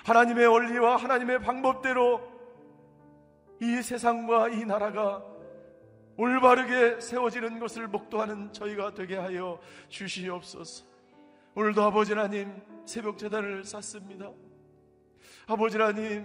하나님의 0.04 0.46
원리와 0.46 0.96
하나님의 0.96 1.40
방법대로 1.40 2.20
이 3.60 3.80
세상과 3.80 4.48
이 4.48 4.64
나라가 4.66 5.24
올바르게 6.16 7.00
세워지는 7.00 7.58
것을 7.60 7.88
목도하는 7.88 8.52
저희가 8.52 8.92
되게 8.92 9.16
하여 9.16 9.58
주시옵소서. 9.88 10.84
오늘도 11.54 11.82
아버지 11.82 12.12
하나님 12.12 12.60
새벽 12.84 13.16
재단을 13.16 13.64
쌓습니다. 13.64 14.30
아버지 15.46 15.76
하나님 15.76 16.24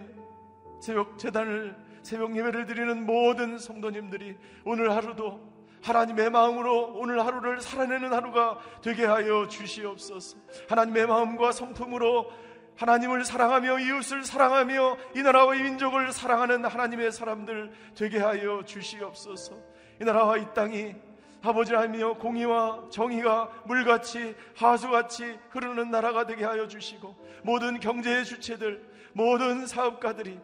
새벽 0.80 1.18
재단을 1.18 1.76
새벽 2.04 2.36
예배를 2.36 2.66
드리는 2.66 3.06
모든 3.06 3.58
성도님들이 3.58 4.38
오늘 4.64 4.92
하루도 4.96 5.58
하나님의 5.82 6.30
마음으로 6.30 6.94
오늘 6.96 7.26
하루를 7.26 7.62
살아내는 7.62 8.14
하루가 8.14 8.60
되게 8.82 9.06
하여 9.06 9.48
주시옵소서. 9.48 10.38
하나님의 10.70 11.08
마음과 11.08 11.52
성품으로 11.52 12.32
하나님을 12.76 13.26
사랑하며 13.26 13.80
이웃을 13.80 14.24
사랑하며 14.24 14.98
이 15.16 15.22
나라와 15.24 15.56
이 15.56 15.64
민족을 15.64 16.12
사랑하는 16.12 16.66
하나님의 16.66 17.12
사람들 17.12 17.72
되게 17.96 18.20
하여 18.20 18.64
주시옵소서. 18.64 19.56
이 20.00 20.04
나라와 20.04 20.38
이 20.38 20.46
땅이 20.54 20.96
아버지 21.42 21.74
하나님이여 21.74 22.16
공의와 22.16 22.90
정의가 22.92 23.64
물같이 23.66 24.36
하수같이 24.56 25.38
흐르는 25.50 25.90
나라가 25.92 26.26
되게 26.26 26.44
하여 26.44 26.68
주시고 26.68 27.16
모든 27.44 27.80
경제의 27.80 28.26
주체들 28.26 28.97
모든 29.18 29.66
사업가들이 29.66 30.40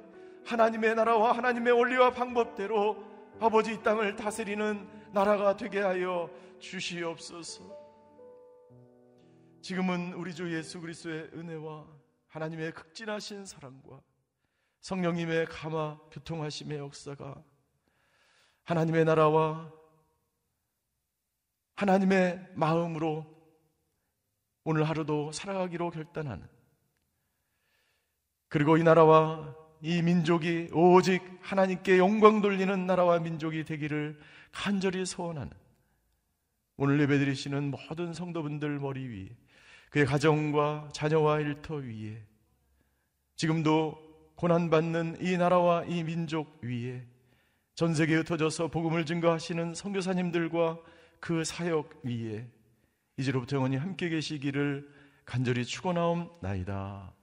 하나님의 0.45 0.95
나라와 0.95 1.37
하나님의 1.37 1.73
원리와 1.73 2.09
방법대로 2.09 3.05
아버지 3.39 3.75
이 3.75 3.83
땅을 3.83 4.15
다스리는 4.15 5.11
나라가 5.13 5.55
되게 5.55 5.79
하여 5.79 6.27
주시옵소서. 6.57 7.83
지금은 9.61 10.13
우리 10.13 10.33
주 10.33 10.51
예수 10.51 10.81
그리스도의 10.81 11.29
은혜와 11.35 11.85
하나님의 12.29 12.71
극진하신 12.71 13.45
사랑과 13.45 14.01
성령님의 14.81 15.45
감화 15.45 15.99
교통하심의 16.11 16.79
역사가 16.79 17.43
하나님의 18.63 19.05
나라와 19.05 19.71
하나님의 21.75 22.53
마음으로 22.55 23.23
오늘 24.63 24.83
하루도 24.89 25.31
살아가기로 25.31 25.91
결단하는 25.91 26.52
그리고 28.53 28.77
이 28.77 28.83
나라와 28.83 29.51
이 29.81 30.03
민족이 30.03 30.69
오직 30.73 31.23
하나님께 31.41 31.97
영광 31.97 32.39
돌리는 32.39 32.85
나라와 32.85 33.17
민족이 33.17 33.63
되기를 33.63 34.19
간절히 34.51 35.07
소원하는 35.07 35.51
오늘 36.77 36.99
예배드리시는 37.01 37.71
모든 37.71 38.13
성도분들 38.13 38.77
머리 38.77 39.07
위에 39.07 39.29
그의 39.89 40.05
가정과 40.05 40.89
자녀와 40.93 41.39
일터 41.39 41.77
위에 41.77 42.23
지금도 43.37 43.97
고난받는 44.35 45.17
이 45.19 45.35
나라와 45.35 45.83
이 45.85 46.03
민족 46.03 46.59
위에 46.61 47.07
전 47.73 47.95
세계에 47.95 48.17
흩어져서 48.17 48.67
복음을 48.67 49.03
증거하시는 49.03 49.73
선교사님들과 49.73 50.77
그 51.19 51.43
사역 51.43 52.01
위에 52.03 52.47
이제로부터 53.17 53.55
영원히 53.55 53.77
함께 53.77 54.09
계시기를 54.09 54.87
간절히 55.25 55.65
축원하옵나이다. 55.65 57.22